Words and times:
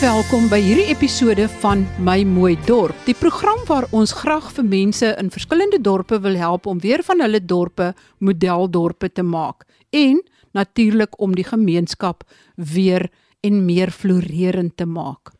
welkom 0.00 0.46
by 0.48 0.56
hierdie 0.64 0.86
episode 0.88 1.44
van 1.60 1.82
My 2.00 2.22
Mooi 2.24 2.54
Dorp, 2.64 2.96
die 3.04 3.12
program 3.12 3.58
waar 3.68 3.84
ons 3.92 4.14
graag 4.16 4.46
vir 4.56 4.64
mense 4.64 5.10
in 5.20 5.28
verskillende 5.28 5.76
dorpe 5.84 6.16
wil 6.24 6.38
help 6.40 6.64
om 6.70 6.80
weer 6.80 7.02
van 7.04 7.20
hulle 7.20 7.42
dorpe 7.44 7.90
modeldorpe 8.24 9.10
te 9.12 9.20
maak 9.20 9.66
en 9.92 10.22
natuurlik 10.56 11.20
om 11.20 11.36
die 11.36 11.44
gemeenskap 11.44 12.24
weer 12.56 13.10
en 13.44 13.60
meer 13.66 13.92
floreerend 13.92 14.78
te 14.80 14.88
maak. 14.88 15.34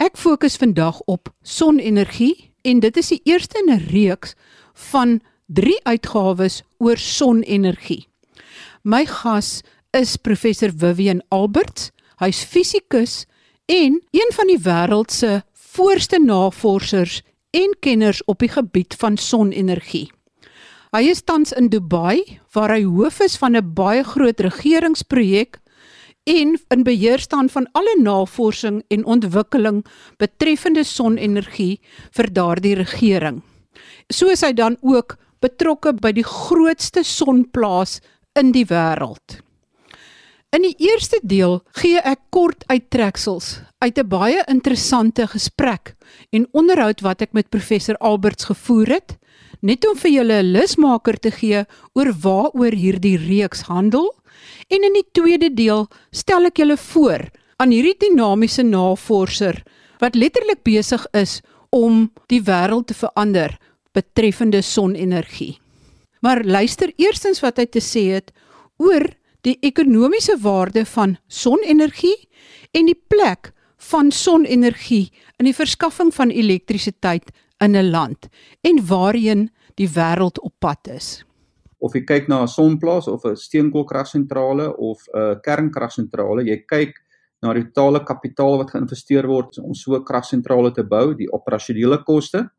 Ek 0.00 0.16
fokus 0.16 0.56
vandag 0.56 1.02
op 1.04 1.28
sonenergie 1.44 2.48
en 2.64 2.80
dit 2.80 2.96
is 2.96 3.12
die 3.12 3.20
eerste 3.28 3.60
in 3.60 3.74
'n 3.76 3.88
reeks 3.92 4.34
van 4.88 5.20
3 5.52 5.84
uitgawes 5.84 6.62
oor 6.78 6.96
sonenergie. 6.96 8.08
My 8.84 9.04
gas 9.04 9.60
is 9.92 10.16
professor 10.16 10.72
Vivian 10.72 11.20
Alberts. 11.28 11.90
Hy's 12.16 12.40
fisikus 12.44 13.26
en 13.68 14.00
een 14.10 14.30
van 14.32 14.48
die 14.48 14.60
wêreld 14.64 15.12
se 15.12 15.42
voorste 15.52 16.18
navorsers 16.18 17.20
en 17.50 17.74
kenners 17.80 18.22
op 18.24 18.40
die 18.40 18.48
gebied 18.48 18.96
van 18.96 19.16
sonenergie. 19.20 20.08
Hy 20.96 21.02
is 21.12 21.20
tans 21.20 21.52
in 21.52 21.68
Dubai 21.68 22.40
waar 22.56 22.72
hy 22.72 22.86
hoof 22.88 23.20
is 23.20 23.36
van 23.36 23.56
'n 23.56 23.74
baie 23.74 24.04
groot 24.04 24.40
regeringsprojek 24.40 25.60
en 26.24 26.56
in 26.68 26.82
beheer 26.82 27.18
staan 27.18 27.48
van 27.48 27.68
alle 27.72 27.96
navorsing 28.00 28.82
en 28.88 29.04
ontwikkeling 29.04 29.84
betreffende 30.16 30.84
sonenergie 30.84 31.80
vir 32.10 32.32
daardie 32.32 32.74
regering. 32.74 33.42
So 34.08 34.28
is 34.28 34.40
hy 34.40 34.52
dan 34.52 34.76
ook 34.80 35.16
betrokke 35.40 35.92
by 35.92 36.12
die 36.12 36.26
grootste 36.26 37.04
sonplaas 37.04 38.00
in 38.32 38.52
die 38.52 38.64
wêreld. 38.64 39.47
In 40.48 40.62
die 40.64 40.76
eerste 40.80 41.18
deel 41.28 41.58
gee 41.76 42.00
ek 42.00 42.22
kort 42.32 42.62
uittreksels 42.72 43.58
uit 43.84 43.98
'n 44.00 44.08
baie 44.08 44.44
interessante 44.48 45.26
gesprek 45.28 45.92
en 46.32 46.48
onderhoud 46.56 47.02
wat 47.04 47.20
ek 47.20 47.34
met 47.36 47.50
professor 47.52 47.96
Alberts 48.00 48.48
gevoer 48.48 48.88
het, 48.96 49.18
net 49.60 49.84
om 49.84 49.96
vir 49.96 50.10
julle 50.10 50.38
'n 50.40 50.52
lusmaker 50.52 51.20
te 51.20 51.30
gee 51.30 51.66
oor 51.92 52.12
waaroor 52.22 52.72
hierdie 52.72 53.18
reeks 53.18 53.68
handel. 53.68 54.08
En 54.72 54.80
in 54.88 54.94
die 54.96 55.04
tweede 55.12 55.52
deel 55.54 55.86
stel 56.12 56.46
ek 56.46 56.56
julle 56.56 56.76
voor 56.76 57.28
aan 57.58 57.70
hierdie 57.70 58.08
dinamiese 58.08 58.62
navorser 58.62 59.62
wat 60.00 60.14
letterlik 60.14 60.64
besig 60.64 61.06
is 61.12 61.42
om 61.68 62.10
die 62.28 62.40
wêreld 62.40 62.86
te 62.86 62.94
verander 62.94 63.58
betreffende 63.92 64.62
sonenergie. 64.62 65.60
Maar 66.20 66.42
luister 66.42 66.92
eerstens 66.96 67.40
wat 67.40 67.58
hy 67.58 67.66
te 67.66 67.80
sê 67.80 68.14
het 68.14 68.32
oor 68.78 69.17
die 69.46 69.58
ekonomiese 69.60 70.38
waarde 70.42 70.84
van 70.84 71.16
sonenergie 71.26 72.16
en 72.74 72.88
die 72.90 72.98
plek 73.08 73.52
van 73.90 74.10
sonenergie 74.10 75.08
in 75.38 75.46
die 75.46 75.54
verskaffing 75.54 76.10
van 76.14 76.30
elektrisiteit 76.34 77.30
in 77.62 77.76
'n 77.76 77.90
land 77.90 78.28
en 78.60 78.86
waarheen 78.86 79.50
die 79.74 79.88
wêreld 79.88 80.40
op 80.40 80.54
pad 80.58 80.88
is. 80.88 81.24
Of 81.78 81.94
jy 81.94 82.04
kyk 82.04 82.28
na 82.28 82.42
'n 82.42 82.48
sonplaas 82.48 83.08
of 83.08 83.24
'n 83.24 83.36
steenkoolkragsentrale 83.36 84.76
of 84.76 85.06
'n 85.14 85.40
kernkragsentrale, 85.40 86.44
jy 86.44 86.64
kyk 86.66 86.94
na 87.42 87.52
die 87.54 87.70
totale 87.70 88.04
kapitaal 88.04 88.58
wat 88.58 88.70
geïnvesteer 88.70 89.26
word 89.26 89.58
om 89.58 89.74
so 89.74 89.94
'n 89.94 90.04
kragsentrale 90.04 90.72
te 90.72 90.82
bou, 90.82 91.14
die 91.14 91.32
operasionele 91.32 92.02
koste 92.04 92.50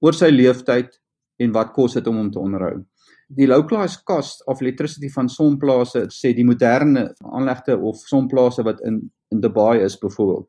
oor 0.00 0.12
sy 0.12 0.30
lewensduur 0.30 0.90
en 1.38 1.52
wat 1.52 1.72
kos 1.72 1.94
dit 1.94 2.06
om 2.06 2.16
hom 2.16 2.30
te 2.30 2.38
onderhou 2.38 2.84
die 3.30 3.46
localized 3.46 4.02
cost 4.04 4.42
of 4.46 4.60
electricity 4.60 5.08
van 5.14 5.28
sonplase 5.30 6.06
sê 6.10 6.32
die 6.34 6.46
moderne 6.46 7.10
aanlegte 7.22 7.76
of 7.78 8.02
sonplase 8.10 8.64
wat 8.66 8.82
in 8.86 9.04
in 9.30 9.40
Dubai 9.40 9.78
is 9.84 9.94
byvoorbeeld 9.98 10.48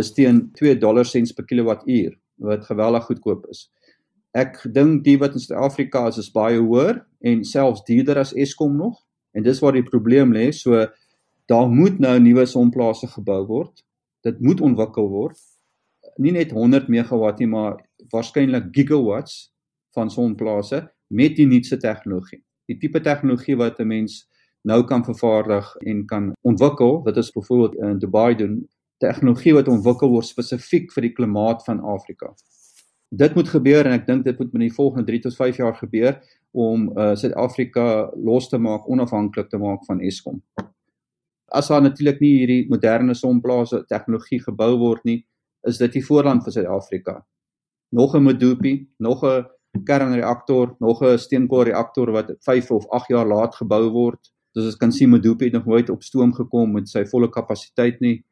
is 0.00 0.12
teen 0.12 0.48
2 0.58 0.78
dollar 0.78 1.06
sents 1.06 1.32
per 1.32 1.44
kilowattuur 1.46 2.16
wat 2.38 2.66
geweldig 2.66 3.04
goedkoop 3.06 3.46
is. 3.50 3.68
Ek 4.34 4.58
dink 4.74 5.04
die 5.06 5.16
wat 5.18 5.34
in 5.34 5.42
Suid-Afrika 5.42 6.06
is 6.10 6.18
is 6.22 6.30
baie 6.34 6.58
hoër 6.58 7.00
en 7.26 7.44
selfs 7.44 7.84
duurder 7.86 8.20
as 8.22 8.34
Eskom 8.34 8.76
nog 8.76 8.98
en 9.34 9.46
dis 9.46 9.60
waar 9.62 9.74
die 9.74 9.86
probleem 9.86 10.34
lê. 10.34 10.50
So 10.52 10.86
daar 11.50 11.70
moet 11.70 11.98
nou 12.02 12.18
nuwe 12.20 12.46
sonplase 12.46 13.08
gebou 13.14 13.40
word. 13.46 13.82
Dit 14.26 14.40
moet 14.40 14.60
ontwikkel 14.60 15.08
word. 15.10 15.38
Nie 16.18 16.34
net 16.34 16.52
100 16.54 16.90
megawatt 16.90 17.38
nie, 17.38 17.48
maar 17.50 17.78
waarskynlik 18.12 18.70
gigawatts 18.74 19.48
van 19.94 20.10
sonplase 20.10 20.84
met 21.08 21.36
die 21.36 21.46
nuutste 21.46 21.76
tegnologie. 21.76 22.42
Die 22.68 22.76
tipe 22.78 23.00
tegnologie 23.00 23.56
wat 23.56 23.80
'n 23.80 23.86
mens 23.86 24.28
nou 24.62 24.84
kan 24.84 25.04
vervaardig 25.04 25.76
en 25.76 26.06
kan 26.06 26.32
ontwikkel, 26.42 27.02
wat 27.02 27.16
ons 27.16 27.32
byvoorbeeld 27.32 27.74
in 27.74 27.98
Dubai 27.98 28.34
doen, 28.34 28.68
tegnologie 28.98 29.54
wat 29.54 29.68
ontwikkel 29.68 30.10
word 30.10 30.26
spesifiek 30.26 30.92
vir 30.92 31.02
die 31.02 31.12
klimaat 31.12 31.64
van 31.64 31.80
Afrika. 31.80 32.32
Dit 33.08 33.34
moet 33.34 33.48
gebeur 33.48 33.86
en 33.86 33.92
ek 33.92 34.06
dink 34.06 34.24
dit 34.24 34.38
moet 34.38 34.50
binne 34.52 34.68
die 34.68 34.74
volgende 34.74 35.06
3 35.08 35.20
tot 35.20 35.36
5 35.36 35.56
jaar 35.56 35.76
gebeur 35.78 36.18
om 36.52 36.88
uh, 36.98 37.14
Suid-Afrika 37.16 38.10
los 38.16 38.48
te 38.48 38.58
maak, 38.58 38.88
onafhanklik 38.88 39.48
te 39.48 39.60
maak 39.60 39.84
van 39.88 40.00
Eskom. 40.04 40.42
As 41.48 41.70
daar 41.72 41.82
natuurlik 41.82 42.20
nie 42.20 42.34
hierdie 42.40 42.66
moderne 42.68 43.14
sonplase 43.16 43.84
tegnologie 43.88 44.42
gebou 44.44 44.74
word 44.78 45.04
nie, 45.08 45.22
is 45.68 45.80
dit 45.80 45.96
die 45.96 46.04
voorland 46.04 46.44
vir 46.44 46.58
Suid-Afrika. 46.58 47.22
Nog 47.96 48.14
'n 48.14 48.22
Medupi, 48.22 48.88
nog 48.98 49.24
'n 49.24 49.46
kernreaktor, 49.84 50.76
nog 50.78 51.02
'n 51.02 51.18
steenkoolreaktor 51.18 52.10
wat 52.10 52.34
5 52.40 52.70
of 52.70 52.88
8 52.88 53.08
jaar 53.08 53.26
laat 53.26 53.54
gebou 53.54 53.90
word. 53.90 54.32
Soos 54.52 54.64
ons 54.64 54.76
kan 54.76 54.92
sien, 54.92 55.10
Medupi 55.10 55.44
het 55.44 55.52
nog 55.52 55.66
nooit 55.66 55.90
op 55.90 56.02
stoom 56.02 56.32
gekom 56.32 56.72
met 56.72 56.88
sy 56.88 57.04
volle 57.04 57.28
kapasiteit 57.28 58.00
nie. 58.00 58.24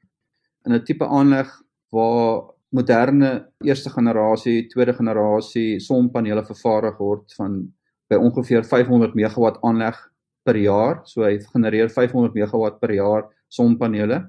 In 0.64 0.72
'n 0.72 0.84
tipe 0.84 1.06
aanleg 1.06 1.62
waar 1.90 2.42
moderne 2.68 3.48
eerste 3.64 3.90
generasie, 3.90 4.66
tweede 4.66 4.92
generasie 4.92 5.80
sonpanele 5.80 6.44
vervaardig 6.44 6.98
word 6.98 7.34
van 7.34 7.72
by 8.08 8.16
ongeveer 8.16 8.64
500 8.64 9.14
megawatt 9.14 9.58
aanleg 9.62 9.96
per 10.44 10.56
jaar, 10.56 11.00
so 11.04 11.22
hy 11.22 11.38
genereer 11.52 11.90
500 11.90 12.34
megawatt 12.34 12.80
per 12.80 12.92
jaar 12.94 13.26
sonpanele. 13.48 14.20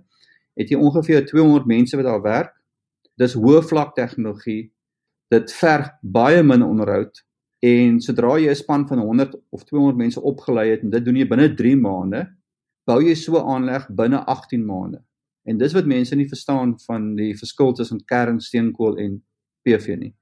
Het 0.57 0.69
jy 0.69 0.78
ongeveer 0.78 1.25
200 1.25 1.66
mense 1.66 1.97
wat 1.97 2.06
daar 2.06 2.22
werk. 2.22 2.53
Dis 3.18 3.34
hoë 3.38 3.62
vlak 3.66 3.95
tegnologie 3.95 4.72
dit 5.33 5.53
verg 5.59 5.89
baie 6.01 6.43
min 6.43 6.63
onderhoud 6.63 7.23
en 7.67 7.99
sodra 8.01 8.38
jy 8.39 8.49
'n 8.49 8.55
span 8.55 8.88
van 8.88 8.99
100 8.99 9.35
of 9.49 9.63
200 9.63 9.97
mense 9.97 10.21
opgelei 10.21 10.69
het 10.69 10.83
en 10.83 10.89
dit 10.89 11.05
doen 11.05 11.15
jy 11.15 11.27
binne 11.27 11.55
3 11.55 11.75
maande, 11.75 12.27
bou 12.85 13.01
jy 13.01 13.15
so 13.15 13.38
'n 13.38 13.47
aanleg 13.55 13.88
binne 13.89 14.23
18 14.25 14.65
maande. 14.65 15.03
En 15.45 15.57
dis 15.57 15.73
wat 15.73 15.85
mense 15.85 16.15
nie 16.15 16.27
verstaan 16.27 16.79
van 16.79 17.15
die 17.15 17.33
verskil 17.35 17.73
tussen 17.73 18.05
kernsteenkool 18.05 18.97
en 18.97 19.23
PV 19.63 19.97
nie. 19.97 20.13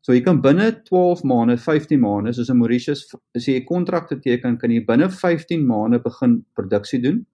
So 0.00 0.12
jy 0.12 0.20
kan 0.20 0.40
binne 0.40 0.82
12 0.84 1.22
maande, 1.24 1.56
15 1.56 2.00
maande, 2.00 2.32
soos 2.32 2.48
in 2.48 2.56
Mauritius, 2.56 3.14
as 3.34 3.46
jy 3.46 3.60
'n 3.60 3.66
kontrak 3.66 4.08
teken, 4.08 4.56
kan 4.58 4.70
jy 4.70 4.84
binne 4.84 5.10
15 5.10 5.66
maande 5.66 5.98
begin 5.98 6.44
produksie 6.54 7.00
doen. 7.00 7.26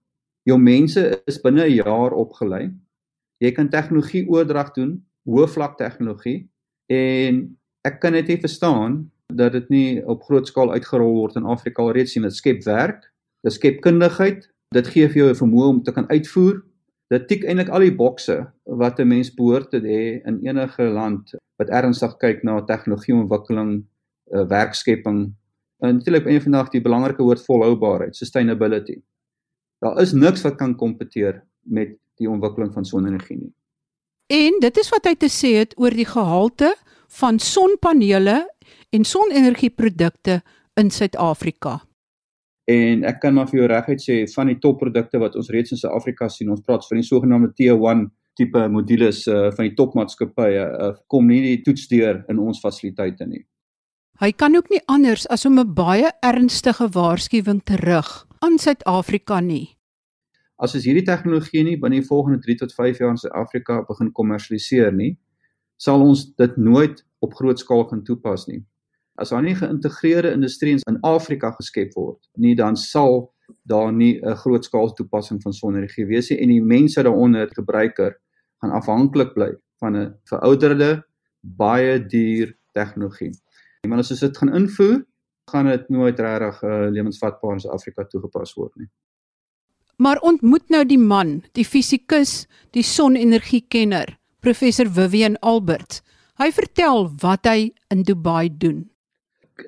Jou 0.45 0.57
mense 0.57 1.21
is 1.27 1.41
binne 1.41 1.63
'n 1.63 1.83
jaar 1.83 2.11
opgelei. 2.11 2.71
Jy 3.39 3.51
kan 3.51 3.69
tegnologie 3.69 4.27
oordrag 4.27 4.73
doen, 4.73 5.05
hoë 5.27 5.47
vlak 5.47 5.77
tegnologie 5.77 6.49
en 6.91 7.57
ek 7.85 7.99
kan 7.99 8.13
net 8.13 8.27
nie 8.27 8.41
verstaan 8.41 9.11
dat 9.33 9.51
dit 9.51 9.69
nie 9.69 9.89
op 10.05 10.23
groot 10.23 10.47
skaal 10.47 10.71
uitgerol 10.71 11.13
word 11.13 11.35
in 11.35 11.45
Afrika 11.45 11.81
alreeds 11.81 12.13
sien 12.13 12.23
dit 12.23 12.35
skep 12.35 12.63
werk 12.65 13.11
dit 13.45 13.53
skep 13.53 13.81
kundigheid 13.81 14.45
dit 14.75 14.87
gee 14.93 15.07
vir 15.09 15.21
jou 15.21 15.29
'n 15.29 15.41
vermoë 15.41 15.67
om 15.69 15.83
te 15.83 15.91
kan 15.91 16.09
uitvoer. 16.09 16.63
Dit 17.09 17.27
tik 17.27 17.43
eintlik 17.43 17.69
al 17.69 17.85
die 17.85 17.95
bokse 17.95 18.51
wat 18.65 18.99
'n 18.99 19.07
mens 19.07 19.33
behoort 19.33 19.69
te 19.69 19.79
hê 19.79 20.21
in 20.25 20.39
enige 20.43 20.83
land 20.83 21.35
wat 21.57 21.69
ernstig 21.69 22.17
kyk 22.17 22.43
na 22.43 22.61
tegnologieontwikkeling 22.61 23.85
uh, 24.33 24.47
werkskepping 24.47 25.33
en 25.79 25.95
natuurlik 25.95 26.25
een 26.25 26.41
van 26.41 26.51
die 26.51 26.71
die 26.71 26.81
belangrike 26.81 27.23
woord 27.23 27.45
volhoubaarheid 27.45 28.15
sustainability. 28.15 29.01
Daar 29.79 30.01
is 30.01 30.13
niks 30.13 30.41
wat 30.41 30.55
kan 30.55 30.75
kompeteer 30.75 31.43
met 31.61 31.97
die 32.17 32.29
ontwikkeling 32.29 32.73
van 32.73 32.85
sonenergie 32.85 33.37
nie. 33.37 33.53
En 34.27 34.59
dit 34.59 34.77
is 34.77 34.89
wat 34.89 35.05
hy 35.05 35.15
te 35.15 35.29
sê 35.29 35.59
het 35.59 35.73
oor 35.77 35.91
die 35.91 36.05
gehalte 36.05 36.75
van 37.19 37.39
sonpanele 37.39 38.37
en 38.89 39.03
sonenergieprodukte 39.03 40.41
in 40.73 40.91
Suid-Afrika. 40.91 41.79
En 42.65 43.03
ek 43.05 43.19
kan 43.21 43.35
maar 43.35 43.49
vir 43.49 43.61
jou 43.61 43.67
reguit 43.69 44.01
sê 44.01 44.17
van 44.33 44.49
die 44.49 44.57
topprodukte 44.61 45.21
wat 45.21 45.35
ons 45.37 45.51
reeds 45.53 45.75
in 45.75 45.81
Suid-Afrika 45.81 46.29
sien, 46.29 46.49
ons 46.49 46.63
praat 46.65 46.85
van 46.89 47.01
die 47.01 47.07
sogenaamde 47.07 47.53
T1 47.53 48.07
tipe 48.35 48.65
modules 48.67 49.21
uh, 49.31 49.51
van 49.55 49.69
die 49.69 49.75
topmaatskappye, 49.77 50.63
uh, 50.65 50.89
kom 51.07 51.29
nie 51.29 51.41
die 51.45 51.61
toetsdeur 51.63 52.25
in 52.31 52.41
ons 52.41 52.59
fasiliteite 52.59 53.29
nie. 53.29 53.45
Hy 54.19 54.31
kan 54.31 54.55
ook 54.55 54.71
nie 54.71 54.81
anders 54.91 55.27
as 55.31 55.45
om 55.45 55.59
'n 55.59 55.73
baie 55.75 56.11
ernstige 56.23 56.89
waarskuwing 56.91 57.63
te 57.63 57.75
rig 57.75 58.27
aan 58.41 58.57
Suid-Afrika 58.59 59.39
nie 59.39 59.75
as 60.61 60.75
ons 60.77 60.85
hierdie 60.87 61.05
tegnologie 61.07 61.63
nie 61.67 61.75
binne 61.79 61.99
die 61.99 62.07
volgende 62.07 62.39
3 62.43 62.61
tot 62.63 62.73
5 62.75 63.01
jaar 63.01 63.13
in 63.13 63.19
Suid-Afrika 63.19 63.81
begin 63.87 64.11
kommersialiseer 64.15 64.93
nie, 64.95 65.15
sal 65.77 66.01
ons 66.01 66.25
dit 66.35 66.57
nooit 66.57 67.05
op 67.19 67.33
groot 67.33 67.59
skaal 67.59 67.85
kan 67.89 68.03
toepas 68.03 68.47
nie. 68.47 68.63
As 69.15 69.31
daar 69.31 69.43
nie 69.43 69.55
geïntegreerde 69.55 70.33
industrie 70.35 70.75
in 70.75 70.99
Afrika 71.07 71.51
geskep 71.55 71.93
word 71.95 72.19
nie, 72.37 72.55
dan 72.55 72.75
sal 72.75 73.31
daar 73.63 73.93
nie 73.93 74.19
'n 74.21 74.35
groot 74.35 74.65
skaal 74.65 74.93
toepassing 74.93 75.41
van 75.41 75.53
sonenergie 75.53 76.05
wees 76.05 76.29
nie 76.29 76.39
en 76.39 76.49
die 76.49 76.61
mense 76.61 77.03
daaronder, 77.03 77.47
gebruiker, 77.47 78.15
gaan 78.61 78.71
afhanklik 78.71 79.33
bly 79.33 79.53
van 79.79 79.95
'n 79.97 80.13
verouderde 80.23 81.03
baie 81.41 82.05
duur 82.05 82.57
tegnologie. 82.73 83.31
Maar 83.87 83.97
as 83.97 84.11
ons 84.11 84.19
dit 84.19 84.37
gaan 84.37 84.53
invoer, 84.53 85.05
gaan 85.51 85.65
dit 85.65 85.89
nooit 85.89 86.19
regtig 86.19 86.63
uh, 86.63 86.87
lewensvatbaar 86.89 87.53
in 87.53 87.59
Suid-Afrika 87.59 88.05
toegepas 88.09 88.53
word 88.53 88.75
nie. 88.75 88.89
Maar 89.97 90.19
ontmoet 90.19 90.69
nou 90.69 90.83
die 90.85 90.99
man, 90.99 91.43
die 91.55 91.65
fisikus, 91.65 92.47
die 92.75 92.83
sonenergiekenner, 92.83 94.17
professor 94.45 94.85
Vivian 94.85 95.37
Albert. 95.41 96.03
Hy 96.37 96.51
vertel 96.53 97.07
wat 97.23 97.47
hy 97.49 97.71
in 97.89 98.03
Dubai 98.05 98.49
doen. 98.61 98.83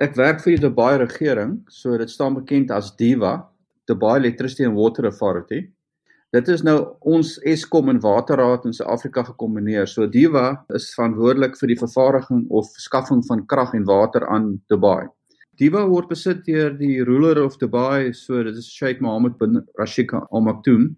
Ek 0.03 0.13
werk 0.19 0.44
vir 0.44 0.53
die 0.53 0.65
Dubai 0.68 1.00
regering, 1.01 1.62
so 1.71 1.97
dit 1.97 2.12
staan 2.12 2.35
bekend 2.38 2.69
as 2.75 2.91
DEWA, 3.00 3.39
Dubai 3.89 4.18
Electricity 4.19 4.68
and 4.68 4.77
Water 4.77 5.07
Authority. 5.09 5.63
Dit 6.35 6.51
is 6.51 6.62
nou 6.68 6.75
ons 7.07 7.38
Eskom 7.47 7.88
en 7.89 8.01
Waterraad 8.03 8.68
in 8.68 8.75
Suid-Afrika 8.75 9.24
gekombineer. 9.29 9.88
So 9.88 10.06
Diva 10.12 10.59
is 10.75 10.89
verantwoordelik 10.94 11.56
vir 11.57 11.71
die 11.71 11.79
vervaardiging 11.79 12.44
of 12.51 12.68
verskaffing 12.75 13.24
van 13.29 13.45
krag 13.47 13.71
en 13.77 13.88
water 13.88 14.27
aan 14.27 14.57
Dubai. 14.69 15.07
Diva 15.57 15.85
word 15.88 16.12
besit 16.12 16.44
deur 16.45 16.75
die 16.77 17.00
ruler 17.07 17.39
of 17.41 17.56
Dubai, 17.57 18.12
so 18.13 18.44
dit 18.44 18.59
is 18.59 18.68
Sheikh 18.69 19.00
Mohammed 19.01 19.39
bin 19.39 19.63
Rashid 19.79 20.12
Al 20.13 20.45
Maktoum. 20.45 20.91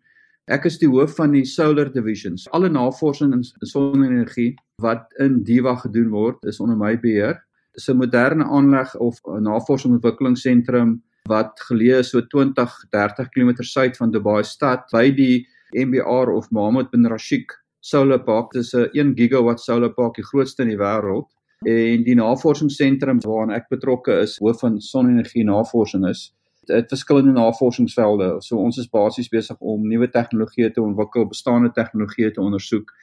Ek 0.49 0.63
is 0.65 0.79
die 0.81 0.87
hoof 0.89 1.11
van 1.19 1.35
die 1.35 1.43
Solar 1.45 1.91
Divisions. 1.93 2.47
Alle 2.57 2.71
navorsing 2.73 3.35
in 3.35 3.43
sonne-energie 3.69 4.55
wat 4.81 5.11
in 5.21 5.43
Diva 5.45 5.75
gedoen 5.77 6.07
word, 6.09 6.39
is 6.49 6.57
onder 6.63 6.77
my 6.79 6.95
beheer. 6.97 7.37
Dit 7.77 7.83
is 7.83 7.89
'n 7.89 7.99
moderne 7.99 8.43
aanleg 8.43 8.95
of 8.97 9.19
navorsing 9.25 9.93
en 9.93 9.99
ontwikkelingsentrum 9.99 11.03
wat 11.29 11.53
geleë 11.69 11.99
is 11.99 12.09
so 12.09 12.21
20 12.21 12.73
30 12.89 13.29
km 13.29 13.61
suid 13.61 13.97
van 13.97 14.11
Dubai 14.11 14.43
stad 14.43 14.89
by 14.91 15.11
die 15.11 15.45
MBR 15.75 16.33
of 16.33 16.49
Mohammed 16.49 16.89
bin 16.89 17.05
Rashid 17.05 17.45
Solar 17.81 18.19
Park. 18.19 18.51
Dit 18.51 18.63
is 18.63 18.73
'n 18.73 18.89
1 18.93 19.15
gigawatt 19.15 19.59
solar 19.59 19.93
park, 19.93 20.15
die 20.15 20.25
grootste 20.25 20.63
in 20.63 20.69
die 20.69 20.77
wêreld. 20.77 21.29
En 21.65 22.03
die 22.03 22.15
navorsingsentrum 22.15 23.19
waaraan 23.19 23.51
ek 23.51 23.69
betrokke 23.69 24.21
is, 24.21 24.39
hoof 24.39 24.59
van 24.59 24.81
sonne-energie 24.81 25.43
navorsing 25.43 26.07
is, 26.07 26.33
verskillende 26.69 27.33
navorsingsvelde. 27.33 28.41
So 28.41 28.57
ons 28.57 28.77
is 28.77 28.89
basies 28.89 29.29
besig 29.29 29.57
om 29.59 29.87
nuwe 29.87 30.07
tegnologieë 30.07 30.73
te 30.73 30.81
ontwikkel, 30.81 31.27
bestaande 31.27 31.71
tegnologieë 31.75 32.33
te 32.35 32.41
ondersoek 32.41 32.93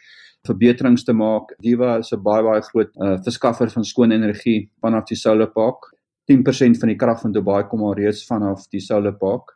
verbeterings 0.46 1.04
te 1.04 1.12
maak. 1.12 1.52
Diva 1.60 1.98
is 1.98 2.12
'n 2.12 2.22
baie 2.22 2.42
baie 2.42 2.62
groot 2.62 2.90
uh, 2.96 3.16
verskaffer 3.24 3.70
van 3.70 3.84
skoon 3.84 4.12
energie 4.12 4.70
vanaf 4.80 5.04
die 5.08 5.16
solar 5.16 5.50
park 5.50 5.96
10% 6.26 6.80
van 6.80 6.90
die 6.90 6.98
krag 6.98 7.20
van 7.22 7.32
Dubai 7.32 7.62
kom 7.70 7.84
al 7.86 7.94
reeds 7.94 8.24
vanaf 8.26 8.66
die 8.72 8.82
solar 8.82 9.14
park 9.18 9.54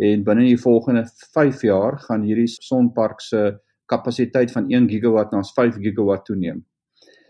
en 0.00 0.24
binne 0.26 0.46
die 0.48 0.58
volgende 0.58 1.04
5 1.34 1.62
jaar 1.62 1.98
gaan 2.06 2.24
hierdie 2.26 2.48
sonpark 2.50 3.20
se 3.22 3.42
kapasiteit 3.90 4.50
van 4.54 4.70
1 4.70 4.88
gigawatt 4.90 5.32
na 5.32 5.42
5 5.42 5.78
gigawatt 5.82 6.24
toeneem. 6.26 6.64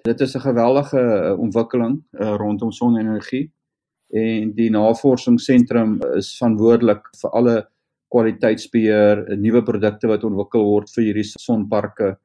Dit 0.04 0.20
is 0.20 0.34
'n 0.36 0.40
geweldige 0.40 1.00
uh, 1.00 1.38
ontwikkeling 1.38 2.02
uh, 2.12 2.36
rondom 2.36 2.72
sonenergie 2.72 3.52
en 4.10 4.54
die 4.56 4.70
navorsingsentrum 4.74 5.98
is 6.18 6.32
verantwoordelik 6.38 7.10
vir 7.20 7.36
alle 7.38 7.56
kwaliteitsbeheer, 8.10 9.22
nuwe 9.38 9.62
produkte 9.62 10.10
wat 10.10 10.24
ontwikkel 10.26 10.64
word 10.66 10.90
vir 10.96 11.04
hierdie 11.04 11.26
sonparke, 11.30 12.16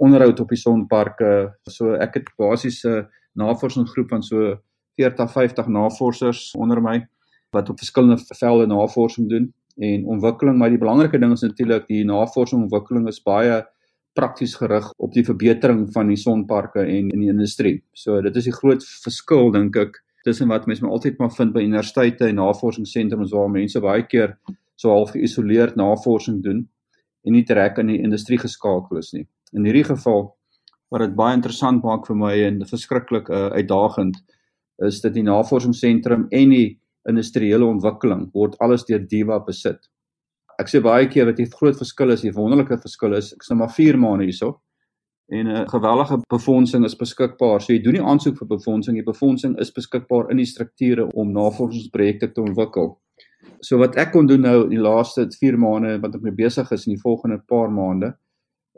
onderhoud 0.00 0.40
op 0.40 0.54
die 0.54 0.60
sonparke. 0.60 1.32
So 1.68 1.94
ek 2.00 2.14
het 2.20 2.30
basies 2.40 2.84
'n 2.84 3.06
navorsingsgroep 3.36 4.08
van 4.08 4.22
so 4.22 4.56
40 4.96 5.30
50 5.32 5.68
navorsers 5.68 6.54
onder 6.56 6.80
my 6.82 7.06
wat 7.50 7.70
op 7.70 7.78
verskillende 7.78 8.18
velde 8.38 8.66
navorsing 8.66 9.28
doen 9.28 9.52
en 9.76 10.06
ontwikkeling 10.06 10.58
maar 10.58 10.70
die 10.70 10.78
belangrike 10.78 11.18
ding 11.18 11.32
is 11.32 11.42
natuurlik 11.42 11.86
die 11.86 12.04
navorsing 12.04 12.60
en 12.60 12.66
ontwikkeling 12.68 13.08
is 13.08 13.22
baie 13.22 13.64
prakties 14.14 14.54
gerig 14.54 14.86
op 15.02 15.12
die 15.12 15.24
verbetering 15.26 15.88
van 15.92 16.08
die 16.08 16.18
sonparke 16.18 16.80
en 16.80 17.10
in 17.10 17.20
die 17.20 17.30
industrie. 17.32 17.82
So 17.92 18.20
dit 18.22 18.36
is 18.36 18.44
die 18.44 18.54
groot 18.54 18.84
verskil 19.02 19.50
dink 19.50 19.76
ek 19.76 19.98
tussen 20.24 20.48
wat 20.48 20.66
mense 20.66 20.84
maar 20.84 20.96
altyd 20.96 21.18
maar 21.20 21.32
vind 21.36 21.52
by 21.52 21.62
universiteite 21.64 22.28
en 22.28 22.40
navorsingssentrums 22.40 23.32
waar 23.36 23.50
mense 23.52 23.80
baie 23.80 24.06
keer 24.08 24.36
so 24.80 24.90
half 24.90 25.12
geïsoleerd 25.14 25.76
navorsing 25.76 26.40
doen 26.44 26.64
en 27.24 27.36
nie 27.36 27.44
direk 27.44 27.78
in 27.80 27.92
die 27.92 28.00
industrie 28.02 28.38
geskakel 28.40 29.00
is 29.00 29.12
nie. 29.12 29.26
In 29.52 29.68
hierdie 29.68 29.86
geval 29.88 30.30
wat 30.92 31.04
dit 31.04 31.16
baie 31.18 31.36
interessant 31.36 31.84
maak 31.84 32.08
vir 32.08 32.18
my 32.18 32.32
en 32.46 32.62
verskriklik 32.68 33.28
uh, 33.28 33.50
uitdagend 33.54 34.20
is 34.84 35.00
dit 35.04 35.14
die 35.14 35.26
navorsingsentrum 35.26 36.26
en 36.30 36.54
die 36.54 36.68
industriële 37.08 37.66
ontwikkeling 37.66 38.28
word 38.34 38.56
alles 38.64 38.86
deur 38.88 39.02
Diva 39.08 39.38
besit. 39.44 39.90
Ek 40.60 40.70
sê 40.70 40.80
baie 40.82 41.08
keer 41.10 41.28
wat 41.28 41.38
die 41.38 41.50
groot 41.50 41.76
verskil 41.76 42.14
is, 42.14 42.22
die 42.22 42.34
wonderlike 42.34 42.78
verskil 42.80 43.16
is, 43.18 43.32
ek 43.34 43.44
sê 43.44 43.56
maar 43.58 43.72
4 43.74 43.98
maande 44.00 44.28
hierso 44.28 44.54
en 45.28 45.46
'n 45.46 45.68
gewellige 45.68 46.18
befondsing 46.28 46.84
is 46.84 46.96
beskikbaar. 46.96 47.60
So 47.60 47.72
jy 47.72 47.82
doen 47.82 47.92
nie 47.92 48.02
aansoek 48.02 48.38
vir 48.38 48.46
befondsing, 48.46 48.96
die 48.96 49.12
befondsing 49.12 49.58
is 49.58 49.72
beskikbaar 49.72 50.30
in 50.30 50.36
die 50.36 50.46
strukture 50.46 51.06
om 51.12 51.32
navorsingsprojekte 51.32 52.32
te 52.32 52.40
ontwikkel. 52.40 52.98
So 53.60 53.78
wat 53.78 53.96
ek 53.96 54.12
kon 54.12 54.26
doen 54.26 54.40
nou 54.40 54.68
die 54.68 54.80
laaste 54.80 55.26
4 55.30 55.58
maande 55.58 56.00
wat 56.00 56.14
ek 56.14 56.22
mee 56.22 56.32
besig 56.32 56.70
is 56.72 56.86
in 56.86 56.94
die 56.94 57.00
volgende 57.00 57.38
paar 57.46 57.70
maande 57.70 58.14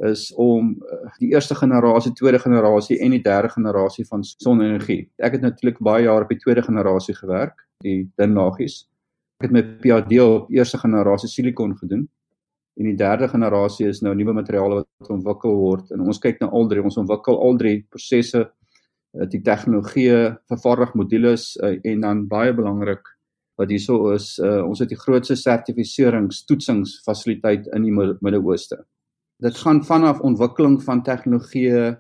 is 0.05 0.33
om 0.37 0.75
uh, 0.77 1.11
die 1.19 1.31
eerste 1.33 1.55
generasie, 1.55 2.13
tweede 2.13 2.39
generasie 2.39 2.99
en 3.01 3.11
die 3.11 3.23
derde 3.23 3.49
generasie 3.49 4.05
van 4.05 4.25
sonne-energie. 4.25 5.07
Ek 5.17 5.39
het 5.39 5.41
natuurlik 5.41 5.79
baie 5.81 6.05
jare 6.05 6.27
op 6.27 6.35
die 6.35 6.39
tweede 6.43 6.63
generasie 6.63 7.15
gewerk, 7.17 7.65
die 7.85 8.03
dun 8.21 8.37
laagies. 8.37 8.83
Ek 9.41 9.49
het 9.49 9.55
my 9.57 9.63
PhD 9.81 10.21
op 10.21 10.53
eerste 10.53 10.79
generasie 10.79 11.31
silikon 11.33 11.73
gedoen. 11.81 12.07
En 12.76 12.84
die 12.84 12.96
derde 12.96 13.28
generasie 13.32 13.88
is 13.88 14.02
nou 14.05 14.12
nuwe 14.14 14.34
materiale 14.37 14.82
wat 14.84 15.11
ontwikkel 15.11 15.55
word. 15.56 15.93
En 15.94 16.05
ons 16.05 16.20
kyk 16.20 16.43
na 16.43 16.50
al 16.52 16.69
drie, 16.69 16.82
ons 16.84 16.99
ontwikkel 17.00 17.38
al 17.40 17.56
drie 17.61 17.76
prosesse, 17.88 18.43
uh, 18.44 19.28
die 19.32 19.40
tegnologie, 19.44 20.11
vervaardig 20.52 20.93
modules 21.00 21.55
uh, 21.56 21.76
en 21.93 22.05
dan 22.05 22.26
baie 22.28 22.52
belangrik 22.56 23.14
wat 23.56 23.73
hierso 23.73 24.11
is, 24.12 24.34
uh, 24.44 24.61
ons 24.67 24.82
het 24.82 24.90
die 24.93 25.00
grootste 25.00 25.38
sertifiserings 25.40 26.43
toetsingsfasiliteit 26.44 27.70
in 27.73 27.87
die 27.87 27.94
Midde-Ooste. 27.94 28.82
Dit 29.40 29.56
gaan 29.62 29.81
vanaf 29.84 30.20
ontwikkeling 30.25 30.76
van 30.84 31.00
tegnologie 31.05 31.96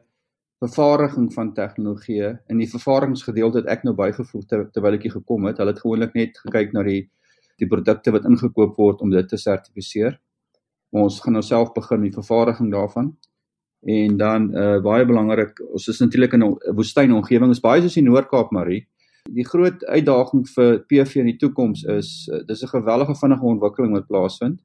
vervaardiging 0.60 1.28
van 1.32 1.52
tegnologie 1.56 2.30
in 2.48 2.60
die 2.60 2.68
vervaardigingsgedeelte 2.68 3.60
het 3.62 3.72
ek 3.72 3.82
nou 3.84 3.92
bygevoeg 3.96 4.44
ter, 4.48 4.62
terwyl 4.72 4.96
ek 4.96 5.04
hier 5.04 5.16
gekom 5.18 5.48
het. 5.48 5.60
Hulle 5.60 5.74
het 5.74 5.82
gewoonlik 5.82 6.14
net 6.16 6.40
gekyk 6.44 6.76
na 6.76 6.84
die 6.86 7.02
die 7.56 7.68
produkte 7.68 8.12
wat 8.12 8.26
ingekoop 8.28 8.76
word 8.76 9.00
om 9.00 9.12
dit 9.12 9.28
te 9.28 9.38
sertifiseer 9.40 10.18
ons 11.02 11.20
gaan 11.20 11.36
nou 11.36 11.42
self 11.42 11.72
begin 11.74 12.00
met 12.00 12.14
vervaardiging 12.14 12.72
daarvan 12.72 13.12
en 13.86 14.16
dan 14.16 14.50
uh, 14.56 14.78
baie 14.82 15.06
belangrik 15.06 15.60
ons 15.70 15.88
is 15.88 16.00
natuurlik 16.00 16.32
in 16.32 16.44
'n 16.44 16.74
woestyn 16.74 17.12
omgewing 17.12 17.50
is 17.50 17.60
baie 17.60 17.82
soos 17.82 17.94
die 17.94 18.02
Noord-Kaap 18.02 18.52
Marie 18.52 18.86
die 19.30 19.44
groot 19.44 19.84
uitdaging 19.84 20.46
vir 20.54 20.78
PV 20.88 21.16
in 21.16 21.30
die 21.32 21.38
toekoms 21.38 21.84
is 21.84 22.28
uh, 22.32 22.42
dis 22.48 22.62
'n 22.62 22.74
gewellige 22.74 23.14
vinnige 23.14 23.46
ontwikkeling 23.54 23.92
wat 23.92 24.08
plaasvind 24.08 24.58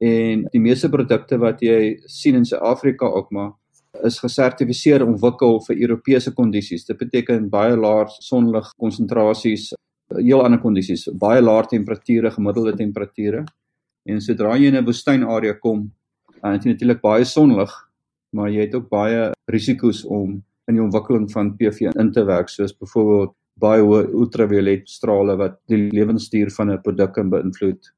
en 0.00 0.46
die 0.52 0.60
meeste 0.60 0.88
produkte 0.88 1.38
wat 1.38 1.62
jy 1.62 1.98
sien 2.06 2.34
in 2.34 2.44
Suid-Afrika 2.44 3.06
ook 3.06 3.30
maar 3.30 3.52
is 4.00 4.18
gesertifiseer 4.22 5.04
ontwikkel 5.04 5.60
vir 5.66 5.80
Europese 5.84 6.32
kondisies. 6.32 6.86
Dit 6.88 6.98
beteken 7.00 7.50
baie 7.52 7.76
laer 7.76 8.08
sonlig 8.24 8.70
konsentrasies, 8.80 9.72
heel 10.16 10.44
ander 10.44 10.60
kondisies, 10.62 11.06
baie 11.20 11.42
laer 11.42 11.68
temperature, 11.68 12.32
gemiddelde 12.32 12.74
temperature. 12.78 13.44
En 14.08 14.20
sodra 14.20 14.56
jy 14.56 14.66
in 14.72 14.76
'n 14.76 14.84
woestynarea 14.84 15.54
kom, 15.54 15.92
dan 16.40 16.52
het 16.52 16.64
jy 16.64 16.72
natuurlik 16.72 17.00
baie 17.00 17.24
sonlig, 17.24 17.70
maar 18.32 18.50
jy 18.50 18.60
het 18.60 18.74
ook 18.74 18.88
baie 18.88 19.32
risiko's 19.46 20.04
om 20.04 20.42
in 20.68 20.74
die 20.74 20.82
ontwikkeling 20.82 21.30
van 21.30 21.56
PV 21.56 21.92
in 21.94 22.12
te 22.12 22.24
werk, 22.24 22.48
soos 22.48 22.72
byvoorbeeld 22.72 23.34
baie 23.54 23.82
hoë 23.82 24.12
ultraviolet 24.12 24.88
strale 24.88 25.36
wat 25.36 25.60
die 25.68 25.90
lewensduur 25.90 26.50
van 26.50 26.70
'n 26.70 26.82
produk 26.82 27.12
kan 27.12 27.30
beïnvloed 27.30 27.92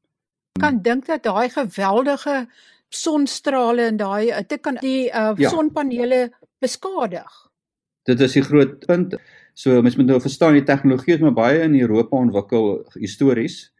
kan 0.60 0.82
dink 0.82 1.06
dat 1.06 1.22
daai 1.22 1.48
geweldige 1.50 2.46
sonstrale 2.88 3.88
en 3.90 3.96
daai 3.98 4.30
dit 4.46 4.60
kan 4.62 4.78
die 4.80 5.08
uh, 5.10 5.32
ja. 5.36 5.50
sonpanele 5.50 6.28
beskadig. 6.62 7.30
Dit 8.06 8.20
is 8.20 8.36
die 8.36 8.44
groot 8.44 8.78
punt. 8.86 9.16
So 9.54 9.82
mens 9.82 9.96
moet 9.96 10.06
nou 10.06 10.20
verstaan 10.20 10.54
die 10.54 10.66
tegnologie 10.66 11.14
is 11.16 11.22
maar 11.22 11.34
baie 11.34 11.62
in 11.66 11.74
Europa 11.80 12.16
ontwikkel 12.16 12.84
histories 12.94 13.73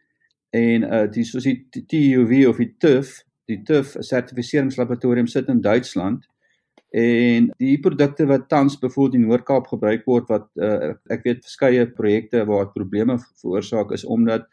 en 0.55 0.87
uh 0.87 1.05
die 1.11 1.25
soos 1.27 1.47
die 1.47 1.85
TUV 1.91 2.45
of 2.49 2.61
die 2.61 2.71
TÜV, 2.79 3.11
die 3.51 3.61
TÜV 3.67 3.97
sertifiseringslaboratorium 4.05 5.27
sit 5.27 5.49
in 5.51 5.61
Duitsland 5.61 6.25
en 6.95 7.49
die 7.59 7.75
produkte 7.83 8.27
wat 8.29 8.47
tans 8.47 8.77
byvoorbeeld 8.79 9.17
in 9.19 9.25
Noord-Kaap 9.27 9.67
gebruik 9.67 10.05
word 10.07 10.29
wat 10.31 10.47
uh, 10.55 10.93
ek 11.11 11.25
weet 11.27 11.43
verskeie 11.43 11.83
projekte 11.91 12.45
waar 12.47 12.69
probleme 12.71 13.17
veroorsaak 13.41 13.91
is 13.97 14.05
omdat 14.07 14.47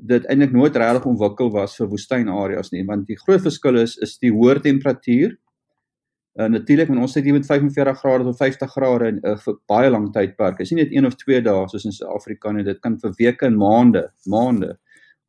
dit 0.00 0.24
eintlik 0.32 0.54
nooit 0.56 0.76
regtig 0.80 1.04
ontwikkel 1.10 1.52
was 1.54 1.76
vir 1.78 1.90
woestynareas 1.92 2.72
nie 2.72 2.86
want 2.88 3.04
die 3.10 3.18
groot 3.20 3.44
verskil 3.44 3.82
is 3.82 3.98
is 4.02 4.16
die 4.22 4.32
hoë 4.32 4.62
temperatuur. 4.64 5.36
Uh, 6.34 6.48
natuurlik 6.50 6.88
wanneer 6.88 7.06
ons 7.06 7.12
sit 7.14 7.28
hier 7.28 7.36
met 7.36 7.46
45 7.46 8.00
grade 8.00 8.24
tot 8.26 8.40
50 8.40 8.72
grade 8.72 9.10
in 9.12 9.20
uh, 9.22 9.36
vir 9.44 9.58
baie 9.70 9.90
lang 9.92 10.08
tydperk. 10.16 10.64
Is 10.64 10.72
nie 10.72 10.80
net 10.80 10.96
1 10.96 11.06
of 11.06 11.14
2 11.20 11.44
dae 11.46 11.68
soos 11.70 11.84
in 11.86 11.94
Suid-Afrika 11.94 12.50
nie, 12.50 12.64
dit 12.66 12.80
kan 12.82 12.96
vir 12.98 13.12
weke 13.20 13.46
en 13.46 13.60
maande, 13.60 14.08
maande. 14.26 14.72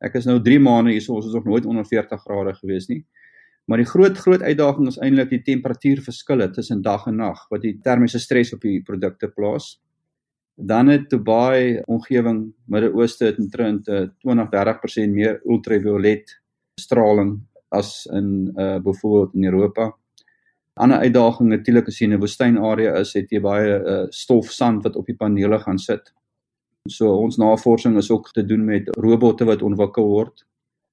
Ek 0.04 0.14
is 0.14 0.26
nou 0.28 0.40
3 0.44 0.58
maande 0.60 0.92
hier 0.92 1.00
so 1.00 1.16
ons 1.16 1.26
is 1.26 1.34
nog 1.36 1.44
nooit 1.44 1.66
onder 1.66 1.86
40 1.86 2.20
grade 2.20 2.54
gewees 2.58 2.88
nie. 2.88 3.04
Maar 3.66 3.82
die 3.82 3.88
groot 3.88 4.18
groot 4.18 4.42
uitdaging 4.42 4.86
is 4.88 4.98
eintlik 5.02 5.32
die 5.32 5.42
temperatuurverskille 5.42 6.50
tussen 6.54 6.82
dag 6.82 7.06
en 7.10 7.16
nag 7.18 7.40
wat 7.50 7.64
die 7.64 7.74
termiese 7.82 8.20
stres 8.22 8.52
op 8.54 8.62
die 8.62 8.78
produkte 8.86 9.28
plaas. 9.28 9.80
Dan 10.56 10.88
het 10.88 11.10
Dubai 11.10 11.82
omgewing 11.86 12.52
Midde-Ooste 12.72 13.32
het 13.32 13.38
omtrent 13.42 13.88
20-30% 13.90 15.12
meer 15.12 15.40
ultraviolet 15.44 16.30
straling 16.80 17.40
as 17.74 18.06
in 18.12 18.52
uh 18.56 18.78
byvoorbeeld 18.78 19.34
in 19.34 19.44
Europa. 19.44 19.90
Ander 20.74 20.98
uitdaging 20.98 21.48
natuurlik 21.48 21.88
as 21.88 21.98
jy 21.98 22.06
in 22.06 22.14
'n 22.14 22.20
woestynarea 22.20 22.94
is, 23.00 23.14
het 23.14 23.30
jy 23.30 23.40
baie 23.40 23.78
uh 23.80 24.06
stof 24.10 24.50
sand 24.52 24.84
wat 24.84 24.96
op 24.96 25.06
die 25.06 25.16
panele 25.16 25.58
gaan 25.58 25.78
sit. 25.78 26.12
So 26.88 27.14
ons 27.18 27.36
navorsing 27.36 27.96
is 27.96 28.10
ook 28.10 28.30
te 28.32 28.44
doen 28.44 28.64
met 28.64 28.88
robotte 28.96 29.44
wat 29.44 29.62
ontwikkel 29.62 30.06
word, 30.08 30.44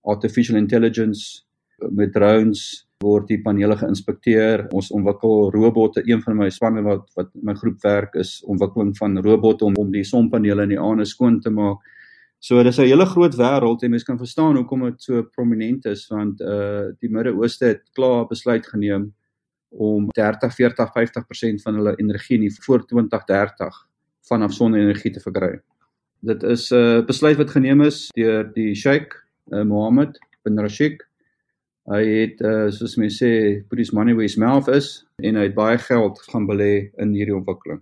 artificial 0.01 0.57
intelligence 0.57 1.43
met 1.91 2.13
drones 2.13 2.85
word 3.03 3.27
die 3.27 3.39
panele 3.43 3.75
geïnspekteer. 3.77 4.67
Ons 4.75 4.91
ontwikkel 4.95 5.49
robotte. 5.51 6.03
Een 6.07 6.21
van 6.23 6.37
my 6.39 6.49
spanne 6.53 6.83
wat 6.85 7.09
wat 7.17 7.31
my 7.43 7.55
groep 7.59 7.81
werk 7.83 8.15
is 8.19 8.37
ontwikkeling 8.47 8.93
van 8.97 9.19
robotte 9.25 9.65
om 9.65 9.75
om 9.79 9.91
die 9.91 10.05
sonpanele 10.07 10.67
in 10.67 10.75
die 10.75 10.79
aande 10.81 11.05
skoon 11.09 11.41
te 11.41 11.51
maak. 11.51 11.83
So 12.39 12.63
dis 12.63 12.77
'n 12.79 12.87
hele 12.91 13.05
groot 13.05 13.35
wêreld 13.35 13.83
en 13.83 13.89
mens 13.89 14.03
kan 14.03 14.17
verstaan 14.17 14.55
hoekom 14.55 14.83
dit 14.83 15.01
so 15.01 15.23
prominent 15.23 15.85
is 15.85 16.07
want 16.07 16.41
uh 16.41 16.91
die 16.99 17.09
Midde-Ooste 17.09 17.65
het 17.65 17.83
klaar 17.93 18.27
besluit 18.27 18.65
geneem 18.67 19.13
om 19.69 20.07
30, 20.11 20.55
40, 20.55 20.91
50% 20.91 21.61
van 21.63 21.75
hulle 21.75 21.95
energie 21.97 22.37
nie 22.39 22.51
voor 22.65 22.85
2030 22.85 23.87
vanaf 24.27 24.53
sonne-energie 24.53 25.11
te 25.11 25.19
verkry. 25.19 25.61
Dit 26.23 26.43
is 26.43 26.69
'n 26.71 26.75
uh, 26.75 27.05
besluit 27.05 27.37
wat 27.37 27.49
geneem 27.51 27.81
is 27.81 28.07
deur 28.15 28.53
die 28.53 28.75
Sheikh 28.75 29.11
uh, 29.51 29.63
Mohammed 29.63 30.19
bin 30.43 30.59
Rashid. 30.59 31.03
Hy 31.91 32.03
het 32.07 32.41
uh 32.41 32.69
soos 32.71 32.95
mense 32.95 33.19
sê, 33.19 33.31
put 33.67 33.79
his 33.79 33.91
money 33.91 34.13
where 34.13 34.23
his 34.23 34.37
mouth 34.39 34.69
is 34.71 35.03
en 35.19 35.35
hy 35.35 35.49
het 35.49 35.55
baie 35.55 35.77
geld 35.77 36.21
gaan 36.31 36.47
belê 36.47 36.93
in 36.95 37.11
hierdie 37.11 37.35
ontwikkeling. 37.35 37.81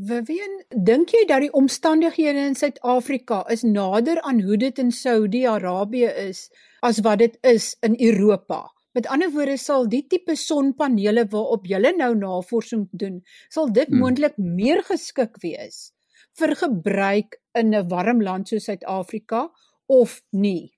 Wien 0.00 0.56
dink 0.70 1.12
jy 1.12 1.26
dat 1.28 1.44
die 1.44 1.52
omstandighede 1.52 2.46
in 2.48 2.56
Suid-Afrika 2.56 3.44
is 3.52 3.62
nader 3.62 4.22
aan 4.22 4.40
hoe 4.40 4.56
dit 4.56 4.78
in 4.78 4.90
Saudi-Arabië 4.90 6.08
is 6.24 6.48
as 6.80 7.02
wat 7.04 7.18
dit 7.18 7.36
is 7.42 7.76
in 7.84 8.00
Europa? 8.00 8.64
Met 8.96 9.06
ander 9.06 9.30
woorde 9.30 9.58
sal 9.60 9.84
die 9.92 10.06
tipe 10.08 10.38
sonpanele 10.40 11.28
waarop 11.28 11.68
jy 11.68 11.92
nou 11.98 12.14
navorsing 12.16 12.88
doen, 12.92 13.20
sal 13.50 13.68
dit 13.68 13.88
hmm. 13.92 13.98
moontlik 13.98 14.38
meer 14.38 14.80
geskik 14.88 15.36
wees 15.42 15.92
vir 16.38 16.56
gebruik 16.58 17.36
in 17.54 17.74
'n 17.74 17.88
warm 17.88 18.20
land 18.20 18.48
soos 18.48 18.64
Suid-Afrika 18.64 19.50
of 19.86 20.22
nie? 20.32 20.74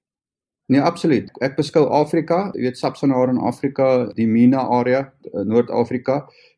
Nee, 0.69 0.81
absoluut. 0.83 1.29
Ek 1.47 1.55
beskou 1.55 1.85
Afrika, 1.95 2.51
jy 2.57 2.65
weet 2.65 2.79
Sub-Saharan 2.81 3.39
Afrika, 3.39 4.09
die 4.17 4.27
MENA 4.27 4.65
area, 4.81 5.13
eh, 5.31 5.45
Noord-Afrika 5.47 6.17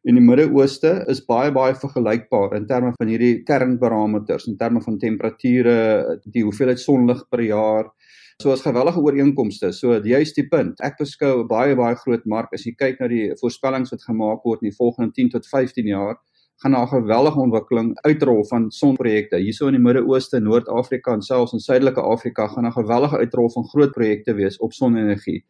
en 0.08 0.16
die 0.16 0.24
Midde-Ooste 0.24 1.04
is 1.12 1.20
baie 1.26 1.50
baie 1.52 1.74
vergelykbaar 1.76 2.54
in 2.56 2.64
terme 2.66 2.94
van 2.96 3.10
hierdie 3.12 3.42
kernparameters, 3.44 4.46
in 4.48 4.56
terme 4.56 4.80
van 4.80 4.96
temperature, 4.98 6.16
die 6.24 6.46
hoeveelheid 6.46 6.80
sonlig 6.80 7.20
per 7.28 7.42
jaar. 7.44 7.92
So 8.40 8.52
as 8.52 8.62
gewellige 8.62 9.02
ooreenkomste. 9.02 9.72
So 9.74 10.00
juist 10.00 10.36
die 10.38 10.46
punt. 10.48 10.80
Ek 10.80 10.96
beskou 10.96 11.42
'n 11.42 11.48
baie 11.48 11.76
baie 11.76 11.94
groot 11.96 12.24
mark 12.24 12.48
as 12.54 12.64
jy 12.64 12.72
kyk 12.72 13.00
na 13.00 13.08
die 13.08 13.34
voorspellings 13.42 13.90
wat 13.90 14.08
gemaak 14.08 14.40
word 14.44 14.62
in 14.62 14.70
die 14.70 14.76
volgende 14.76 15.12
10 15.12 15.30
tot 15.30 15.46
15 15.46 15.84
jaar 15.84 16.16
gaan 16.60 16.72
daar 16.72 16.82
'n 16.82 16.88
geweldige 16.88 17.40
ontwikkeling 17.40 18.00
uitrol 18.00 18.44
van 18.44 18.70
sonprojekte. 18.70 19.36
Hierso 19.36 19.66
in 19.66 19.72
die 19.72 19.82
Midde-Ooste, 19.82 20.40
Noord-Afrika 20.40 21.12
en 21.12 21.22
selfs 21.22 21.52
in 21.52 21.58
Suidelike 21.58 22.00
Afrika 22.00 22.46
gaan 22.46 22.66
'n 22.66 22.72
gewellige 22.72 23.16
uitrol 23.16 23.50
van 23.50 23.68
groot 23.68 23.90
projekte 23.90 24.34
wees 24.34 24.58
op 24.58 24.72
sonenergie. 24.72 25.44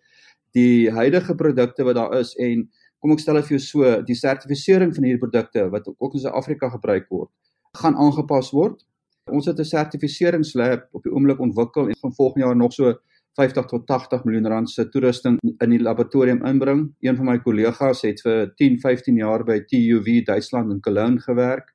Die 0.52 0.90
huidige 0.90 1.34
produkte 1.34 1.84
wat 1.84 1.94
daar 1.94 2.18
is 2.18 2.34
en 2.36 2.70
kom 2.98 3.10
ek 3.10 3.18
stel 3.18 3.34
dit 3.34 3.46
vir 3.46 3.56
jou 3.56 3.60
so, 3.60 4.02
die 4.02 4.14
sertifisering 4.14 4.94
van 4.94 5.04
hierdie 5.04 5.28
produkte 5.28 5.70
wat 5.70 5.88
ook 5.98 6.14
in 6.14 6.20
Suid-Afrika 6.20 6.68
gebruik 6.68 7.08
word, 7.08 7.30
gaan 7.72 7.96
aangepas 7.96 8.50
word. 8.50 8.84
Ons 9.30 9.46
het 9.46 9.58
'n 9.58 9.64
sertifiseringslab 9.64 10.88
op 10.92 11.02
die 11.02 11.12
oomblik 11.12 11.40
ontwikkel 11.40 11.88
en 11.88 11.96
van 12.00 12.12
volgende 12.12 12.46
jaar 12.46 12.56
nog 12.56 12.72
so 12.72 12.94
50 13.38 13.68
tot 13.70 13.86
80 13.86 14.24
miljoen 14.26 14.50
rand 14.50 14.70
se 14.70 14.88
toerusting 14.90 15.38
in 15.46 15.70
die 15.70 15.82
laboratorium 15.82 16.42
inbring. 16.46 16.88
Een 17.06 17.16
van 17.16 17.30
my 17.30 17.38
kollegas 17.44 18.02
het 18.06 18.22
vir 18.24 18.50
10, 18.58 18.80
15 18.82 19.20
jaar 19.22 19.44
by 19.46 19.60
TUV 19.70 20.24
Duitsland 20.26 20.74
in 20.74 20.82
Cologne 20.82 21.22
gewerk. 21.22 21.70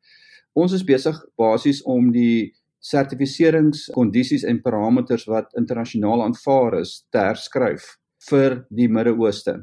Ons 0.53 0.75
is 0.75 0.83
besig 0.85 1.17
basies 1.39 1.81
om 1.89 2.11
die 2.11 2.51
sertifiseringskondisies 2.83 4.43
en 4.43 4.59
parameters 4.61 5.23
wat 5.31 5.53
internasionaal 5.59 6.25
aanvaar 6.25 6.81
is 6.81 7.05
te 7.15 7.23
herskryf 7.23 7.93
vir 8.29 8.63
die 8.69 8.89
Midde-Ooste 8.91 9.61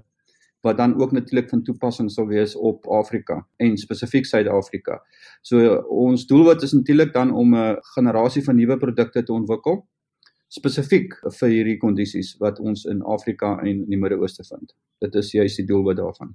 wat 0.64 0.76
dan 0.76 0.92
ook 1.00 1.12
natuurlik 1.16 1.48
van 1.48 1.62
toepassing 1.64 2.10
sal 2.12 2.26
wees 2.28 2.52
op 2.56 2.84
Afrika 2.92 3.38
en 3.56 3.78
spesifiek 3.80 4.26
Suid-Afrika. 4.28 4.98
So 5.40 5.78
ons 5.88 6.26
doelwit 6.28 6.62
is 6.62 6.74
natuurlik 6.76 7.14
dan 7.14 7.32
om 7.32 7.54
'n 7.56 7.78
generasie 7.94 8.44
van 8.44 8.56
nuwe 8.56 8.76
produkte 8.76 9.22
te 9.22 9.32
ontwikkel 9.32 9.86
spesifiek 10.50 11.14
vir 11.38 11.52
hierdie 11.52 11.78
kondisies 11.78 12.34
wat 12.42 12.58
ons 12.60 12.84
in 12.90 13.02
Afrika 13.06 13.56
en 13.62 13.84
in 13.84 13.90
die 13.90 13.98
Midde-Ooste 14.00 14.44
vind. 14.48 14.74
Dit 15.02 15.14
is 15.14 15.30
juist 15.34 15.60
die 15.62 15.66
doelwit 15.68 16.00
daarvan. 16.00 16.34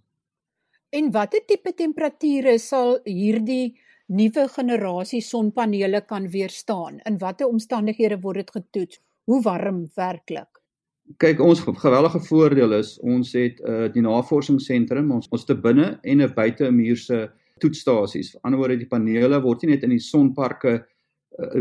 En 0.96 1.12
watter 1.12 1.44
tipe 1.44 1.74
temperature 1.76 2.56
sal 2.62 3.00
hierdie 3.04 3.76
nuwe 4.08 4.46
generasie 4.54 5.22
sonpanele 5.22 6.06
kan 6.08 6.30
weerstaan? 6.32 7.02
In 7.10 7.18
watter 7.20 7.50
omstandighede 7.52 8.22
word 8.24 8.46
dit 8.46 8.54
getoets? 8.60 9.02
Hoe 9.26 9.42
warm 9.44 9.88
werklik? 9.98 10.62
Kyk, 11.22 11.42
ons 11.44 11.62
gewellige 11.62 12.20
voordeel 12.26 12.80
is 12.80 12.96
ons 13.06 13.34
het 13.38 13.60
uh, 13.62 13.86
die 13.94 14.02
navorsingsentrum, 14.02 15.12
ons 15.14 15.28
ons 15.30 15.46
te 15.46 15.54
binne 15.54 16.00
en 16.02 16.22
'n 16.22 16.34
buite 16.34 16.72
muurse 16.72 17.28
toetsstasies. 17.62 18.36
Aan 18.42 18.56
die 18.56 18.58
ander 18.58 18.60
word 18.60 18.80
die 18.80 18.90
panele 18.90 19.42
word 19.42 19.64
nie 19.64 19.76
net 19.76 19.84
in 19.84 19.94
die 19.94 20.02
sonparke 20.02 20.86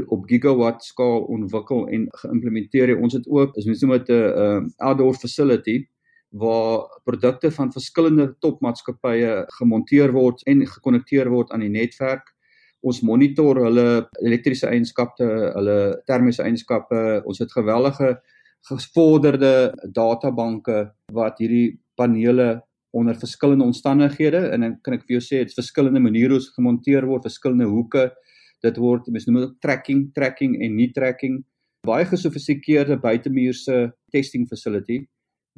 op 0.07 0.27
gigawatt 0.31 0.85
skaal 0.85 1.25
ontwikkel 1.35 1.89
en 1.89 2.07
geïmplementeer. 2.23 2.95
Ons 2.99 3.17
het 3.19 3.27
ook, 3.29 3.57
mens 3.67 3.83
noem 3.83 3.97
dit 3.99 4.09
'n 4.09 4.13
uh, 4.13 4.61
outdoor 4.77 5.15
facility 5.15 5.87
waar 6.35 7.01
produkte 7.05 7.51
van 7.51 7.73
verskillende 7.73 8.35
topmaatskappye 8.39 9.45
gemonteer 9.59 10.13
word 10.13 10.43
en 10.47 10.67
gekonnekteer 10.67 11.31
word 11.31 11.51
aan 11.53 11.63
die 11.63 11.71
netwerk. 11.71 12.35
Ons 12.83 13.01
monitor 13.01 13.57
hulle 13.65 14.09
elektriese 14.21 14.67
eienskappe, 14.67 15.25
hulle 15.55 16.03
termiese 16.07 16.43
eienskappe. 16.43 17.23
Ons 17.25 17.39
het 17.39 17.53
gewellige 17.53 18.19
gevorderde 18.69 19.73
databanke 19.93 20.91
wat 21.13 21.39
hierdie 21.39 21.79
panele 21.95 22.63
onder 22.95 23.15
verskillende 23.19 23.65
omstandighede 23.65 24.49
en 24.55 24.61
dan 24.61 24.77
kan 24.83 24.95
ek 24.95 25.07
vir 25.07 25.19
jou 25.19 25.25
sê 25.25 25.43
dit's 25.43 25.59
verskillende 25.59 26.03
maniere 26.03 26.35
hoe 26.35 26.43
dit 26.43 26.59
gemonteer 26.59 27.07
word, 27.07 27.27
verskillende 27.27 27.67
hoeke, 27.71 28.11
dit 28.65 28.79
word 28.81 29.11
mens 29.13 29.27
noem 29.29 29.43
dit 29.45 29.57
tracking 29.65 30.07
tracking 30.17 30.57
en 30.65 30.77
nie 30.79 30.91
tracking. 30.97 31.43
Baie 31.85 32.07
gesofistikeerde 32.09 32.97
buitemuurse 33.03 33.91
testing 34.13 34.49
facility 34.49 35.03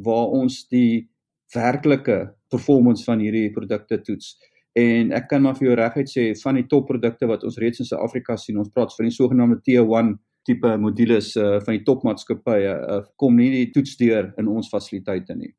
waar 0.03 0.33
ons 0.35 0.65
die 0.73 1.07
werklike 1.55 2.19
performance 2.51 3.07
van 3.07 3.23
hierdie 3.23 3.51
produkte 3.55 4.01
toets. 4.03 4.35
En 4.77 5.13
ek 5.17 5.31
kan 5.31 5.45
maar 5.45 5.57
vir 5.57 5.71
jou 5.71 5.77
reguit 5.79 6.11
sê 6.11 6.25
van 6.43 6.59
die 6.59 6.67
topprodukte 6.69 7.29
wat 7.31 7.47
ons 7.49 7.57
reeds 7.63 7.81
in 7.81 7.89
Suid-Afrika 7.89 8.37
sien 8.41 8.59
ons 8.61 8.73
praat 8.75 8.93
van 8.97 9.09
die 9.09 9.15
sogenaamde 9.15 9.63
T1 9.65 10.17
tipe 10.47 10.73
modules 10.79 11.33
uh, 11.41 11.57
van 11.65 11.79
die 11.79 11.85
topmaatskappye 11.87 12.75
uh, 12.75 12.99
kom 13.19 13.39
nie 13.39 13.49
die 13.55 13.71
toets 13.75 13.97
deur 13.99 14.29
in 14.39 14.51
ons 14.53 14.69
fasiliteite 14.71 15.35
nie. 15.39 15.55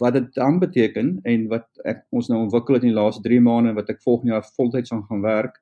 Wat 0.00 0.14
dit 0.16 0.30
dan 0.36 0.60
beteken 0.62 1.16
en 1.28 1.48
wat 1.50 1.66
ek 1.88 2.06
ons 2.14 2.30
nou 2.30 2.44
ontwikkel 2.46 2.78
het 2.78 2.86
in 2.86 2.94
die 2.94 3.00
laaste 3.00 3.24
3 3.26 3.42
maande 3.44 3.74
wat 3.76 3.90
ek 3.92 4.00
volgende 4.06 4.36
jaar 4.36 4.46
voltyds 4.56 4.94
aan 4.94 5.04
gaan 5.10 5.26
werk 5.26 5.58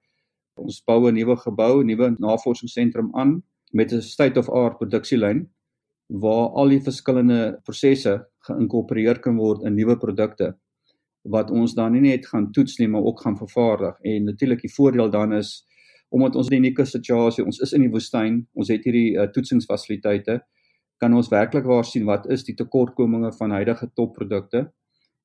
Ons 0.61 0.83
bou 0.87 1.09
'n 1.09 1.15
nuwe 1.15 1.37
gebou, 1.37 1.83
nuwe 1.85 2.17
navorsingsentrum 2.19 3.11
aan 3.15 3.43
met 3.73 3.93
'n 3.93 4.03
state 4.03 4.39
of 4.39 4.49
art 4.49 4.79
produksielyn 4.79 5.49
waar 6.07 6.49
al 6.59 6.69
die 6.69 6.83
verskillende 6.83 7.61
prosesse 7.65 8.27
geïnkorporeer 8.49 9.21
kan 9.21 9.37
word 9.37 9.63
in 9.63 9.75
nuwe 9.75 9.97
produkte 9.97 10.55
wat 11.23 11.51
ons 11.51 11.75
dan 11.75 11.93
nie 11.93 12.01
net 12.01 12.27
gaan 12.27 12.51
toets 12.53 12.79
nie, 12.79 12.89
maar 12.89 13.05
ook 13.05 13.21
gaan 13.21 13.37
vervaardig. 13.37 13.99
En 14.01 14.25
natuurlik 14.25 14.61
die 14.61 14.73
voordeel 14.73 15.11
dan 15.11 15.33
is 15.33 15.67
omdat 16.09 16.37
ons 16.37 16.49
'n 16.49 16.55
unieke 16.55 16.85
situasie, 16.85 17.45
ons 17.45 17.59
is 17.59 17.73
in 17.73 17.81
die 17.81 17.91
woestyn, 17.91 18.49
ons 18.53 18.69
het 18.69 18.85
hierdie 18.85 19.15
uh, 19.15 19.27
toetsingsfasiliteite, 19.31 20.41
kan 20.99 21.15
ons 21.15 21.29
werklik 21.29 21.65
waar 21.65 21.85
sien 21.85 22.05
wat 22.05 22.27
is 22.27 22.45
die 22.45 22.55
tekortkominge 22.55 23.33
van 23.33 23.51
huidige 23.51 23.91
topprodukte 23.95 24.73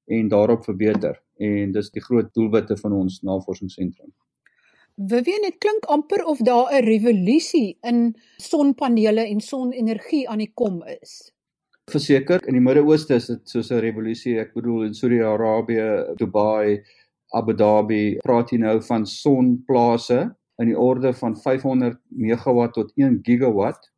en 0.06 0.28
daarop 0.28 0.64
verbeter. 0.64 1.24
En 1.40 1.72
dis 1.72 1.90
die 1.92 2.02
groot 2.02 2.34
doelwitte 2.34 2.78
van 2.78 2.92
ons 2.92 3.22
navorsingsentrum. 3.22 4.14
Vivian, 4.96 5.44
dit 5.44 5.58
klink 5.60 5.88
amper 5.92 6.22
of 6.24 6.40
daar 6.40 6.72
'n 6.72 6.86
revolusie 6.86 7.78
in 7.82 8.16
sonpanele 8.38 9.28
en 9.28 9.42
sonenergie 9.42 10.30
aan 10.30 10.38
die 10.38 10.52
kom 10.54 10.84
is. 11.02 11.32
Verseker, 11.92 12.48
in 12.48 12.54
die 12.54 12.62
Midde-Ooste 12.62 13.16
is 13.16 13.28
dit 13.28 13.50
soos 13.50 13.72
'n 13.72 13.80
revolusie. 13.80 14.40
Ek 14.40 14.54
bedoel 14.54 14.84
in 14.84 14.94
Saudi-Arabië, 14.94 16.16
Dubai, 16.16 16.82
Abu 17.34 17.54
Dhabi, 17.54 18.18
praat 18.24 18.52
jy 18.52 18.58
nou 18.58 18.82
van 18.82 19.06
sonplase 19.06 20.36
in 20.62 20.68
die 20.68 20.80
orde 20.80 21.14
van 21.14 21.36
500 21.36 22.00
megawatt 22.10 22.74
tot 22.74 22.92
1 22.96 23.20
gigawatt 23.24 23.92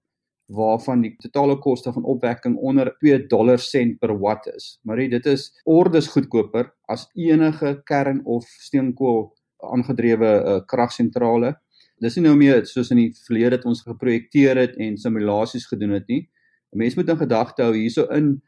waarvan 0.48 1.02
die 1.02 1.16
totale 1.20 1.60
koste 1.60 1.94
van 1.94 2.04
opwekking 2.04 2.58
onder 2.58 2.96
2 3.00 3.28
dollar 3.28 3.60
sent 3.60 4.00
per 4.00 4.18
watt 4.20 4.48
is. 4.48 4.80
Maar 4.82 4.98
dit 4.98 5.26
is 5.26 5.52
ordes 5.64 6.08
goedkoper 6.08 6.74
as 6.88 7.10
enige 7.14 7.82
kern 7.84 8.26
of 8.26 8.46
steenkool 8.46 9.37
aangedrewe 9.64 10.32
uh, 10.44 10.60
kragsentrale. 10.66 11.56
Dis 12.02 12.18
nie 12.18 12.26
nou 12.28 12.36
meer 12.38 12.66
soos 12.70 12.92
in 12.94 13.02
die 13.02 13.12
verlede 13.26 13.58
het 13.58 13.66
ons 13.66 13.82
geprojekteer 13.86 14.58
het 14.58 14.78
en 14.78 14.98
simulasies 14.98 15.66
gedoen 15.68 15.96
het 15.98 16.08
nie. 16.08 16.28
'n 16.74 16.78
Mens 16.78 16.96
moet 16.96 17.10
in 17.10 17.18
gedagte 17.18 17.64
hou 17.64 17.74
hierso 17.74 18.06
in 18.14 18.42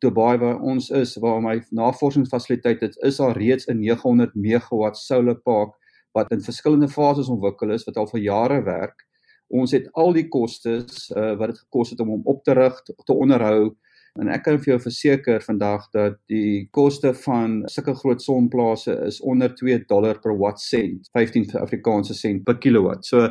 Dubai 0.00 0.38
waar 0.38 0.60
ons 0.60 0.90
is, 0.90 1.16
waar 1.16 1.40
my 1.42 1.60
navorsingsfasiliteit 1.70 2.82
is, 2.82 2.96
is 2.96 3.16
daar 3.16 3.36
reeds 3.36 3.66
'n 3.66 3.78
900 3.78 4.34
megawatt 4.34 4.96
solar 4.96 5.34
park 5.34 5.74
wat 6.12 6.30
in 6.30 6.40
verskillende 6.40 6.88
fases 6.88 7.28
ontwikkel 7.28 7.70
is 7.70 7.84
wat 7.84 7.96
al 7.96 8.06
vir 8.06 8.20
jare 8.20 8.62
werk 8.62 9.06
ons 9.50 9.74
het 9.74 9.88
al 9.98 10.14
die 10.14 10.26
kostes 10.30 11.08
uh, 11.10 11.34
wat 11.38 11.52
dit 11.52 11.62
gekos 11.64 11.92
het 11.92 12.00
om 12.04 12.14
hom 12.14 12.26
op 12.30 12.42
te 12.46 12.54
rig, 12.54 12.76
te 12.86 13.14
onderhou 13.14 13.74
en 14.20 14.28
ek 14.28 14.42
kan 14.44 14.58
vir 14.60 14.74
jou 14.74 14.78
verseker 14.84 15.42
vandag 15.44 15.86
dat 15.96 16.18
die 16.28 16.68
koste 16.76 17.12
van 17.24 17.60
sulke 17.72 17.94
groot 18.02 18.22
sonplase 18.22 18.94
is 19.06 19.20
onder 19.24 19.52
2 19.56 19.84
dollar 19.88 20.20
per 20.20 20.36
watt 20.38 20.60
sent, 20.60 21.08
15 21.16 21.56
Afrikaanse 21.60 22.14
sent 22.14 22.44
per 22.44 22.58
kilowatt. 22.60 23.06
So 23.08 23.30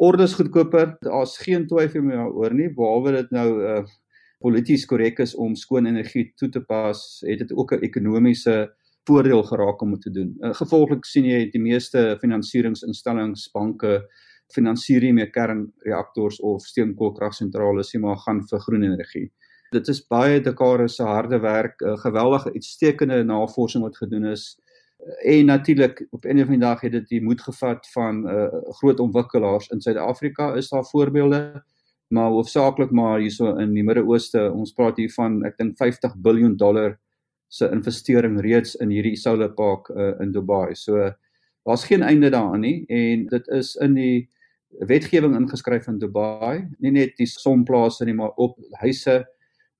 ordes 0.00 0.34
goedkoper, 0.38 0.96
daar's 1.04 1.36
geen 1.44 1.66
twyfel 1.68 2.06
meer 2.06 2.24
oor 2.24 2.54
nie, 2.56 2.70
behalwe 2.72 3.18
dit 3.18 3.34
nou 3.36 3.48
uh, 3.60 3.82
polities 4.40 4.86
korrek 4.88 5.20
is 5.20 5.34
om 5.36 5.56
skoon 5.58 5.90
energie 5.90 6.30
toe 6.40 6.48
te 6.48 6.62
pas, 6.64 7.00
het 7.28 7.42
dit 7.44 7.52
ook 7.52 7.74
'n 7.76 7.84
ekonomiese 7.84 8.72
voordeel 9.08 9.42
geraak 9.42 9.82
om 9.82 9.90
dit 9.90 10.02
te 10.02 10.10
doen. 10.10 10.36
Uh, 10.40 10.54
gevolglik 10.54 11.04
sien 11.04 11.24
jy 11.24 11.50
die 11.52 11.60
meeste 11.60 12.16
finansieringsinstellings, 12.20 13.50
banke 13.52 14.00
finansier 14.54 15.02
nie 15.02 15.12
meer 15.12 15.30
kernreaktors 15.30 16.40
of 16.40 16.64
steenkoolkragsentrale 16.66 17.84
nie, 17.92 18.00
maar 18.00 18.16
gaan 18.16 18.40
vir 18.50 18.60
groen 18.60 18.82
energie. 18.82 19.30
Dit 19.70 19.88
is 19.88 20.00
baie 20.06 20.40
dekade 20.42 20.88
se 20.88 21.02
harde 21.06 21.38
werk, 21.38 21.80
'n 21.82 21.98
geweldige 21.98 22.52
uitstekende 22.52 23.24
navorsing 23.24 23.84
wat 23.84 23.96
gedoen 23.96 24.24
is. 24.24 24.58
En 25.22 25.46
natuurlik 25.46 26.06
op 26.10 26.24
'n 26.24 26.38
of 26.40 26.48
ander 26.48 26.58
dag 26.58 26.80
het 26.80 26.92
dit 26.92 27.08
die 27.08 27.22
moed 27.22 27.40
gevat 27.40 27.90
van 27.90 28.28
uh, 28.28 28.48
groot 28.80 29.00
ontwikkelaars 29.00 29.68
in 29.68 29.80
Suid-Afrika 29.80 30.54
is 30.54 30.68
daar 30.68 30.84
voorbeelde, 30.84 31.62
maar 32.08 32.30
hoofsaaklik 32.30 32.90
maar 32.90 33.18
hierso 33.18 33.56
in 33.56 33.72
die 33.74 33.84
Midde-Ooste. 33.84 34.52
Ons 34.52 34.72
praat 34.72 34.96
hier 34.96 35.12
van 35.12 35.44
ek 35.44 35.56
dink 35.56 35.76
50 35.76 36.14
miljard 36.22 36.58
dollar 36.58 36.98
se 37.48 37.70
investering 37.70 38.40
reeds 38.40 38.76
in 38.76 38.90
hierdie 38.90 39.16
solar 39.16 39.50
park 39.50 39.88
uh, 39.88 40.20
in 40.20 40.32
Dubai. 40.32 40.74
So 40.74 41.12
daar's 41.64 41.84
geen 41.84 42.02
einde 42.02 42.30
daaraan 42.30 42.60
nie 42.60 42.84
en 42.88 43.26
dit 43.26 43.48
is 43.48 43.76
in 43.76 43.94
die 43.94 44.28
wetgewing 44.78 45.34
ingeskryf 45.36 45.86
in 45.86 45.98
Dubai, 45.98 46.68
nie 46.78 46.92
net 46.94 47.16
die 47.18 47.26
sonplase 47.26 48.04
nie, 48.04 48.14
maar 48.14 48.30
op 48.36 48.58
huise, 48.82 49.24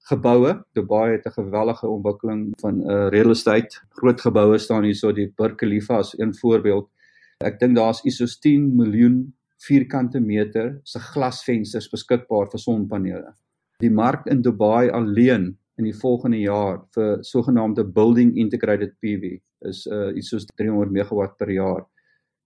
geboue. 0.08 0.64
Dubai 0.72 1.12
het 1.12 1.26
'n 1.26 1.30
gewellige 1.30 1.86
ontwikkeling 1.86 2.52
van 2.60 2.74
'n 2.78 2.90
uh, 2.90 3.08
real 3.08 3.30
estate. 3.30 3.80
Groot 3.88 4.20
geboue 4.20 4.58
staan 4.58 4.84
hier 4.84 4.94
so 4.94 5.12
die 5.12 5.32
Burj 5.36 5.54
Khalifa 5.54 5.96
as 5.96 6.18
een 6.18 6.34
voorbeeld. 6.34 6.88
Ek 7.38 7.58
dink 7.58 7.76
daar's 7.76 8.04
isos 8.04 8.38
10 8.38 8.76
miljoen 8.76 9.34
vierkante 9.56 10.20
meter 10.20 10.80
se 10.82 10.98
glasvensters 10.98 11.88
beskikbaar 11.88 12.50
vir 12.50 12.60
sonpanele. 12.60 13.32
Die 13.78 13.90
mark 13.90 14.26
in 14.26 14.42
Dubai 14.42 14.90
alleen 14.90 15.58
in 15.76 15.84
die 15.84 15.96
volgende 15.96 16.40
jaar 16.40 16.82
vir 16.94 17.22
sogenaamde 17.24 17.84
building 17.84 18.36
integrated 18.36 18.92
PV 19.00 19.38
is 19.60 19.86
uh 19.86 20.16
iets 20.16 20.28
soos 20.28 20.46
300 20.56 20.90
megawatt 20.90 21.36
per 21.36 21.50
jaar. 21.50 21.86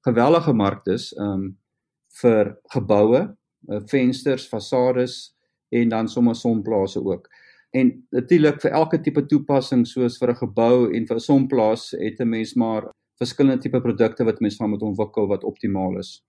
Gewellige 0.06 0.52
mark 0.52 0.84
dis. 0.84 1.12
Um 1.18 1.56
vir 2.22 2.52
geboue, 2.70 3.22
uh, 3.68 3.80
vensters, 3.90 4.46
fasades 4.46 5.34
en 5.74 5.88
dan 5.88 6.08
sommer 6.08 6.34
sonplase 6.38 7.02
ook. 7.02 7.28
En 7.74 7.90
natuurlik 8.14 8.60
vir 8.62 8.76
elke 8.80 9.00
tipe 9.02 9.24
toepassing 9.26 9.82
soos 9.86 10.18
vir 10.20 10.30
'n 10.30 10.40
gebou 10.42 10.76
en 10.96 11.06
vir 11.06 11.16
'n 11.16 11.26
sonplaas 11.28 11.90
het 11.90 12.20
'n 12.20 12.28
mens 12.28 12.54
maar 12.54 12.90
verskillende 13.18 13.62
tipe 13.62 13.80
produkte 13.80 14.24
wat 14.24 14.40
mens 14.40 14.56
van 14.56 14.70
moet 14.70 14.82
ontwikkel 14.82 15.26
wat 15.26 15.44
optimaal 15.44 15.98
is. 15.98 16.22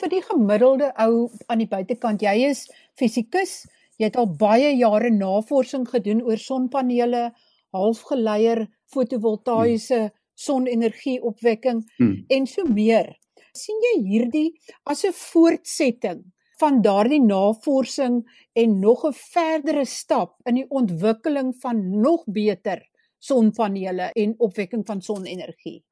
Vir 0.00 0.08
die 0.08 0.22
gemiddelde 0.22 0.92
ou 0.96 1.28
aan 1.46 1.58
die 1.58 1.68
buitekant, 1.68 2.22
jy 2.22 2.48
is 2.48 2.66
fisikus, 2.96 3.66
jy 3.98 4.08
het 4.08 4.16
al 4.16 4.36
baie 4.36 4.76
jare 4.76 5.10
navorsing 5.10 5.88
gedoen 5.88 6.22
oor 6.22 6.38
sonpanele, 6.38 7.30
halfgeleier, 7.76 8.66
fotovoltaïese 8.86 9.98
hmm. 9.98 10.10
sonenergieopwekking 10.34 11.84
hmm. 11.98 12.24
en 12.28 12.46
so 12.46 12.64
meer 12.64 13.16
sien 13.56 13.80
jy 13.84 13.94
hierdie 14.06 14.48
as 14.86 15.04
'n 15.04 15.12
voortsetting 15.12 16.24
van 16.60 16.80
daardie 16.84 17.22
navorsing 17.22 18.22
en 18.52 18.78
nog 18.78 19.04
'n 19.08 19.12
verdere 19.12 19.84
stap 19.84 20.36
in 20.44 20.54
die 20.54 20.68
ontwikkeling 20.68 21.54
van 21.60 22.00
nog 22.00 22.24
beter 22.26 22.88
sonpanele 23.18 24.10
en 24.12 24.34
opwekking 24.38 24.86
van 24.86 25.00
sonenergie. 25.00 25.84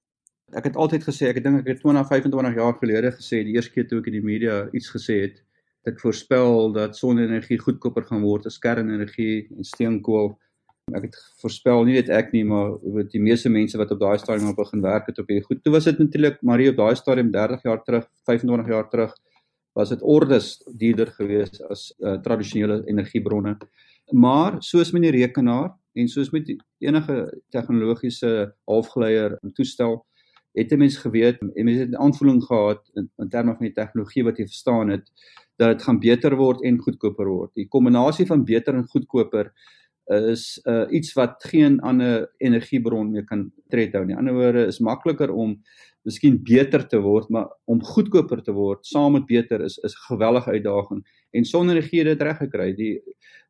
Ek 0.52 0.64
het 0.64 0.76
altyd 0.76 1.02
gesê, 1.04 1.28
ek 1.28 1.42
dink 1.44 1.61
ek 1.61 1.66
het 1.66 1.81
20, 1.81 2.07
25 2.07 2.54
jaar 2.54 2.74
gelede 2.81 3.11
gesê, 3.12 3.44
die 3.44 3.54
eerste 3.54 3.72
keer 3.72 3.88
toe 3.88 3.98
ek 3.98 4.07
in 4.07 4.16
die 4.16 4.24
media 4.24 4.68
iets 4.72 4.88
gesê 4.88 5.20
het, 5.20 5.42
ek 5.85 6.00
voorspel 6.00 6.72
dat 6.72 6.96
sonenergie 6.96 7.59
goedkoper 7.59 8.04
gaan 8.04 8.22
word 8.22 8.46
as 8.46 8.59
kernenergie 8.59 9.48
en 9.57 9.64
steenkool 9.64 10.38
ek 10.96 11.09
het 11.09 11.16
voorspel 11.42 11.85
nie 11.85 11.96
net 11.98 12.09
ek 12.09 12.33
nie 12.33 12.44
maar 12.48 12.76
weet 12.96 13.11
die 13.12 13.22
meeste 13.22 13.50
mense 13.52 13.78
wat 13.81 13.90
op 13.92 14.00
daai 14.00 14.18
stadium 14.20 14.54
begin 14.57 14.85
werk 14.85 15.09
het 15.11 15.18
op 15.18 15.28
hierdie 15.28 15.44
goed. 15.44 15.62
Toe 15.64 15.72
was 15.74 15.85
dit 15.85 15.98
natuurlik 15.98 16.38
maar 16.42 16.62
hier 16.62 16.72
op 16.72 16.81
daai 16.81 16.96
stadium 16.96 17.31
30 17.35 17.66
jaar 17.68 17.83
terug, 17.85 18.07
25 18.31 18.72
jaar 18.72 18.88
terug 18.88 19.14
was 19.79 19.93
dit 19.95 20.03
ordes 20.03 20.57
duurder 20.81 21.12
geweest 21.14 21.61
as 21.71 21.93
uh, 22.03 22.17
tradisionele 22.25 22.81
energiebronne. 22.91 23.55
Maar 24.11 24.59
soos 24.64 24.91
met 24.93 25.05
die 25.07 25.14
rekenaar 25.14 25.71
en 25.95 26.09
soos 26.11 26.33
met 26.35 26.51
enige 26.83 27.17
tegnologiese 27.55 28.33
halfgeleier 28.67 29.37
en 29.38 29.55
toestel 29.55 30.01
het 30.59 30.75
mense 30.81 30.99
geweet 31.05 31.38
en 31.45 31.64
mense 31.64 31.85
het 31.85 31.93
'n 31.95 32.03
aanvoeling 32.03 32.43
gehad 32.43 32.91
in, 32.95 33.11
in 33.23 33.29
terme 33.29 33.55
van 33.55 33.67
die 33.67 33.75
tegnologie 33.75 34.25
wat 34.25 34.38
jy 34.38 34.47
verstaan 34.47 34.88
het 34.88 35.11
dat 35.57 35.69
dit 35.69 35.83
gaan 35.83 35.99
beter 35.99 36.37
word 36.37 36.62
en 36.62 36.79
goedkoper 36.79 37.27
word. 37.27 37.51
Die 37.55 37.69
kombinasie 37.69 38.27
van 38.27 38.45
beter 38.45 38.75
en 38.75 38.88
goedkoper 38.88 39.53
is 40.09 40.61
uh, 40.64 40.87
iets 40.91 41.12
wat 41.12 41.45
geen 41.45 41.81
ander 41.81 42.31
energiebron 42.38 43.11
meer 43.11 43.25
kan 43.25 43.51
tred 43.69 43.93
hou 43.93 44.05
nie. 44.05 44.14
In 44.14 44.19
ander 44.19 44.35
woorde 44.35 44.67
is 44.67 44.81
makliker 44.81 45.31
om 45.31 45.59
miskien 46.09 46.38
beter 46.44 46.87
te 46.88 47.01
word, 47.05 47.29
maar 47.29 47.49
om 47.68 47.81
goedkoper 47.85 48.40
te 48.44 48.55
word 48.57 48.87
saam 48.88 49.16
met 49.18 49.27
beter 49.29 49.64
is 49.64 49.79
is 49.85 49.94
'n 49.94 50.14
gewellige 50.14 50.51
uitdaging. 50.51 51.03
En 51.33 51.44
sonenergie 51.44 52.01
het 52.01 52.18
dit 52.18 52.23
reg 52.23 52.38
gekry. 52.38 52.73
Die 52.75 53.01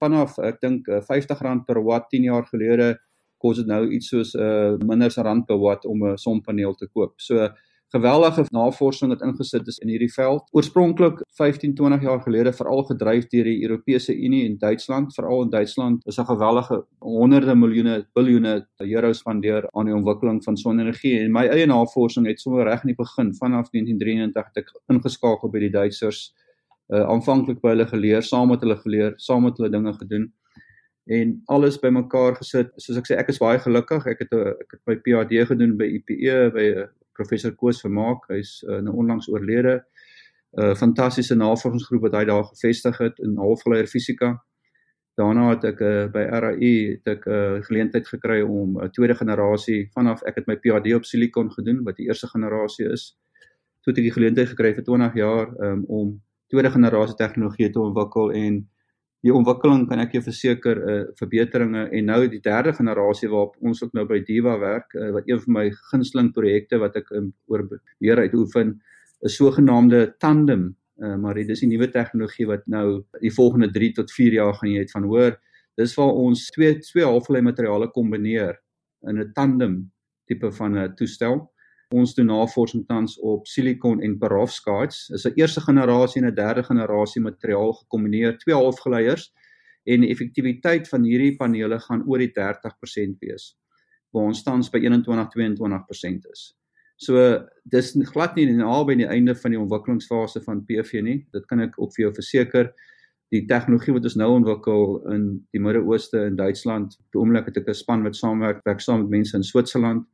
vanaf 0.01 0.38
ek 0.38 0.61
dink 0.61 0.88
R50 0.88 1.64
per 1.66 1.83
watt 1.83 2.11
10 2.11 2.23
jaar 2.23 2.47
gelede 2.47 2.99
kos 3.38 3.57
dit 3.57 3.66
nou 3.66 3.87
iets 3.94 4.09
soos 4.09 4.35
'n 4.35 4.40
uh, 4.42 4.77
minder 4.87 5.07
as 5.07 5.18
'n 5.18 5.25
rand 5.25 5.47
per 5.47 5.59
watt 5.59 5.85
om 5.85 6.05
'n 6.05 6.16
sonpaneel 6.16 6.75
te 6.75 6.87
koop. 6.87 7.14
So 7.21 7.49
geweldige 7.94 8.44
navorsing 8.53 9.11
wat 9.12 9.22
ingesit 9.24 9.66
is 9.66 9.79
in 9.79 9.88
hierdie 9.88 10.12
veld. 10.12 10.48
Oorspronklik 10.53 11.22
15, 11.40 11.74
20 11.74 12.03
jaar 12.03 12.20
gelede 12.20 12.53
veral 12.53 12.83
gedryf 12.85 13.29
deur 13.33 13.44
die 13.48 13.62
Europese 13.64 14.16
Unie 14.16 14.44
en 14.46 14.59
Duitsland, 14.59 15.14
veral 15.14 15.42
in 15.42 15.51
Duitsland 15.51 16.07
is 16.07 16.18
'n 16.18 16.24
gewellige 16.24 16.85
honderde 16.98 17.55
miljoene 17.55 18.07
biljoene 18.14 18.66
euro 18.79 19.12
spandeer 19.12 19.68
aan 19.72 19.85
die 19.85 19.94
ontwikkeling 19.94 20.44
van 20.44 20.57
sonenergie 20.57 21.20
en 21.20 21.33
my 21.33 21.46
eie 21.46 21.66
navorsing 21.66 22.27
het 22.27 22.40
sommer 22.40 22.64
reg 22.64 22.83
in 22.85 22.94
die 22.94 23.03
begin 23.05 23.35
vanaf 23.35 23.70
1993 23.70 24.46
het 24.46 24.57
ek 24.57 24.72
ingeskakel 24.88 25.48
by 25.51 25.59
die 25.59 25.70
Duitsers 25.70 26.35
uh, 26.92 27.05
aanvanklik 27.05 27.61
by 27.61 27.68
hulle 27.68 27.87
geleer, 27.87 28.22
saam 28.22 28.48
met 28.48 28.61
hulle 28.61 28.77
geleer, 28.77 29.14
saam 29.16 29.42
met 29.42 29.57
hulle 29.57 29.70
dinge 29.70 29.92
gedoen 29.92 30.33
en 31.09 31.42
alles 31.46 31.79
bymekaar 31.81 32.37
gesit. 32.37 32.72
Soos 32.77 32.98
ek 33.01 33.09
sê, 33.09 33.16
ek 33.16 33.31
is 33.33 33.40
baie 33.40 33.59
gelukkig. 33.64 34.07
Ek 34.12 34.18
het 34.24 34.33
'n 34.33 34.53
ek 34.61 34.74
het 34.77 34.81
my 34.87 34.96
PhD 34.96 35.46
gedoen 35.48 35.77
by 35.77 35.87
IPE 35.98 36.53
by 36.53 36.64
'n 36.68 36.88
professor 37.18 37.54
Koos 37.54 37.83
Vermaak. 37.85 38.28
Hy's 38.33 38.59
uh, 38.68 38.78
nou 38.85 38.94
onlangs 39.02 39.28
oorlede. 39.28 39.83
'n 40.57 40.70
uh, 40.70 40.74
Fantastiese 40.74 41.37
navorsingsgroep 41.37 42.07
wat 42.09 42.14
hy 42.16 42.24
daar 42.24 42.44
gevestig 42.44 42.98
het 42.98 43.18
in 43.20 43.37
halfgeleier 43.37 43.87
fisika. 43.87 44.37
Daarna 45.18 45.48
het 45.50 45.64
ek 45.66 45.81
uh, 45.83 46.07
by 46.14 46.24
RAI 46.31 46.74
het 46.94 47.11
ek 47.11 47.26
'n 47.26 47.33
uh, 47.35 47.62
geleentheid 47.66 48.07
gekry 48.09 48.40
om 48.40 48.78
'n 48.78 48.85
uh, 48.85 48.88
tweede 48.88 49.14
generasie 49.14 49.90
vanaf 49.92 50.22
ek 50.22 50.40
het 50.40 50.46
my 50.46 50.57
PhD 50.57 50.94
op 50.94 51.04
silikon 51.04 51.50
gedoen 51.52 51.83
wat 51.85 51.96
die 51.96 52.07
eerste 52.07 52.28
generasie 52.31 52.87
is. 52.88 53.18
Toe 53.83 53.92
het 53.92 53.98
ek 53.98 54.09
die 54.09 54.16
geleentheid 54.16 54.48
gekry 54.48 54.74
vir 54.74 54.85
20 54.85 55.14
jaar 55.14 55.46
um, 55.61 55.85
om 55.85 56.22
tweede 56.46 56.70
generasie 56.70 57.16
tegnologie 57.16 57.70
te 57.70 57.81
ontwikkel 57.81 58.33
en 58.33 58.68
die 59.26 59.35
ontwikkeling 59.35 59.88
kan 59.88 59.98
ek 59.98 60.12
jou 60.14 60.22
verseker 60.22 60.76
'n 60.78 60.88
uh, 60.88 61.00
eh, 61.00 61.07
verbeteringe 61.18 61.88
en 61.90 62.04
nou 62.07 62.28
die 62.28 62.40
derde 62.40 62.72
generasie 62.72 63.28
waarop 63.28 63.57
ons 63.61 63.83
ook 63.83 63.92
nou 63.94 64.07
by 64.07 64.20
Diva 64.20 64.59
werk 64.59 64.94
uh, 64.94 65.11
wat 65.11 65.26
een 65.26 65.40
van 65.40 65.52
my 65.52 65.70
gunsteling 65.90 66.33
projekte 66.33 66.78
wat 66.78 66.96
ek 66.96 67.11
um, 67.11 67.33
oor 67.46 67.66
weer 67.98 68.18
uitoefen 68.18 68.81
is 69.26 69.37
sogenaamde 69.37 70.14
tandem 70.18 70.76
uh, 71.02 71.16
maar 71.16 71.35
dit 71.35 71.48
is 71.48 71.62
'n 71.62 71.68
nuwe 71.68 71.90
tegnologie 71.90 72.46
wat 72.46 72.66
nou 72.66 73.04
die 73.20 73.35
volgende 73.35 73.70
3 73.70 73.92
tot 73.92 74.12
4 74.12 74.33
jaar 74.33 74.54
gaan 74.54 74.70
jy 74.70 74.78
het 74.78 74.90
van 74.90 75.04
hoor. 75.04 75.38
Dis 75.76 75.94
waar 75.94 76.12
ons 76.12 76.50
twee 76.50 76.78
twee 76.78 77.04
halfgelei 77.04 77.42
materiale 77.42 77.90
kombineer 77.90 78.59
in 79.07 79.18
'n 79.18 79.33
tandem 79.33 79.92
tipe 80.26 80.52
van 80.52 80.78
'n 80.78 80.94
toestel 80.94 81.50
Ons 81.88 82.12
doen 82.12 82.27
navorsing 82.29 82.83
tans 82.85 83.14
op 83.24 83.46
silikon 83.48 84.03
en 84.05 84.18
perovskites. 84.20 85.07
Dis 85.09 85.24
'n 85.24 85.40
eerste 85.40 85.61
generasie 85.61 86.20
en 86.20 86.29
'n 86.29 86.35
derde 86.35 86.62
generasie 86.62 87.22
materiaal 87.22 87.72
gekombineer, 87.72 88.37
twee 88.38 88.55
halfgeleiers 88.55 89.33
en 89.87 90.01
die 90.01 90.11
effektiwiteit 90.11 90.88
van 90.88 91.03
hierdie 91.03 91.37
panele 91.37 91.79
gaan 91.81 92.05
oor 92.07 92.18
die 92.18 92.33
30% 92.33 93.18
wees. 93.20 93.57
Waar 94.12 94.24
ons 94.24 94.42
tans 94.42 94.70
by 94.70 94.79
21-22% 94.79 96.27
is. 96.31 96.55
So 96.96 97.46
dis 97.64 97.96
glad 98.12 98.37
nie 98.37 98.46
naby 98.53 98.94
die 98.94 99.07
einde 99.07 99.35
van 99.35 99.51
die 99.51 99.61
ontwikkelingsfase 99.61 100.42
van 100.42 100.64
PV 100.66 101.01
nie. 101.03 101.27
Dit 101.33 101.46
kan 101.46 101.61
ek 101.61 101.79
ook 101.79 101.94
vir 101.94 102.03
jou 102.03 102.14
verseker. 102.14 102.74
Die 103.31 103.46
tegnologie 103.46 103.94
wat 103.94 104.05
ons 104.05 104.16
nou 104.16 104.31
ontwikkel 104.35 105.11
in 105.14 105.46
die 105.53 105.61
Midde-Ooste 105.61 106.24
en 106.27 106.37
Duitsland, 106.37 106.96
op 106.98 107.12
die 107.12 107.20
oomblik 107.20 107.46
het 107.46 107.57
ek 107.57 107.68
'n 107.68 107.74
span 107.74 108.03
wat 108.03 108.16
saamwerk, 108.16 108.64
werk 108.64 108.81
saam 108.81 109.01
met 109.01 109.11
mense 109.11 109.37
in 109.37 109.42
Switserland 109.42 110.07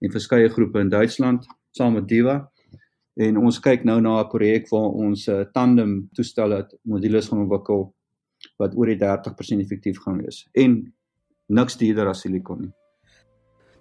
en 0.00 0.10
verskeie 0.10 0.48
groepe 0.48 0.80
in 0.80 0.88
Duitsland 0.88 1.46
saam 1.70 1.92
met 1.98 2.08
Diva. 2.08 2.40
En 3.18 3.38
ons 3.38 3.60
kyk 3.60 3.84
nou 3.84 4.00
na 4.00 4.20
'n 4.22 4.28
projek 4.28 4.68
waar 4.70 4.90
ons 4.94 5.28
uh, 5.28 5.44
tandem 5.52 6.08
toestelle 6.14 6.66
modules 6.82 7.28
gaan 7.28 7.40
ontwikkel 7.40 7.94
wat 8.58 8.74
oor 8.76 8.86
die 8.86 8.98
30% 8.98 9.60
effektief 9.60 9.98
gaan 10.04 10.22
wees 10.22 10.46
en 10.54 10.94
niks 11.46 11.76
duurder 11.76 12.08
as 12.08 12.20
silikon 12.20 12.60
nie. 12.60 12.72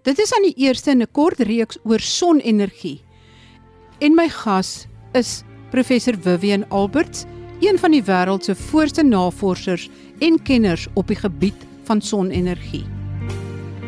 Dit 0.08 0.19
is 0.19 0.34
aan 0.34 0.45
die 0.47 0.56
eerste 0.65 0.91
in 0.91 1.01
'n 1.01 1.12
kort 1.12 1.39
reeks 1.39 1.77
oor 1.84 1.99
sonenergie. 1.99 3.01
En 3.99 4.15
my 4.15 4.30
gas 4.30 4.88
is 5.13 5.43
professor 5.69 6.15
Vivian 6.15 6.69
Alberts, 6.69 7.25
een 7.62 7.77
van 7.77 7.91
die 7.91 8.03
wêreld 8.03 8.43
se 8.43 8.56
voorste 8.56 9.03
navorsers 9.03 9.89
en 10.19 10.43
kenners 10.43 10.88
op 10.93 11.08
die 11.08 11.19
gebied 11.19 11.67
van 11.84 12.01
sonenergie. 12.01 12.96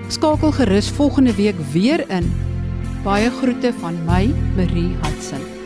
Skakel 0.10 0.52
gerus 0.52 0.90
volgende 0.90 1.36
week 1.36 1.56
weer 1.72 2.10
in. 2.10 2.34
Baie 3.04 3.30
groete 3.30 3.74
van 3.80 4.04
my, 4.06 4.34
Marie 4.56 4.96
Hudson. 5.02 5.59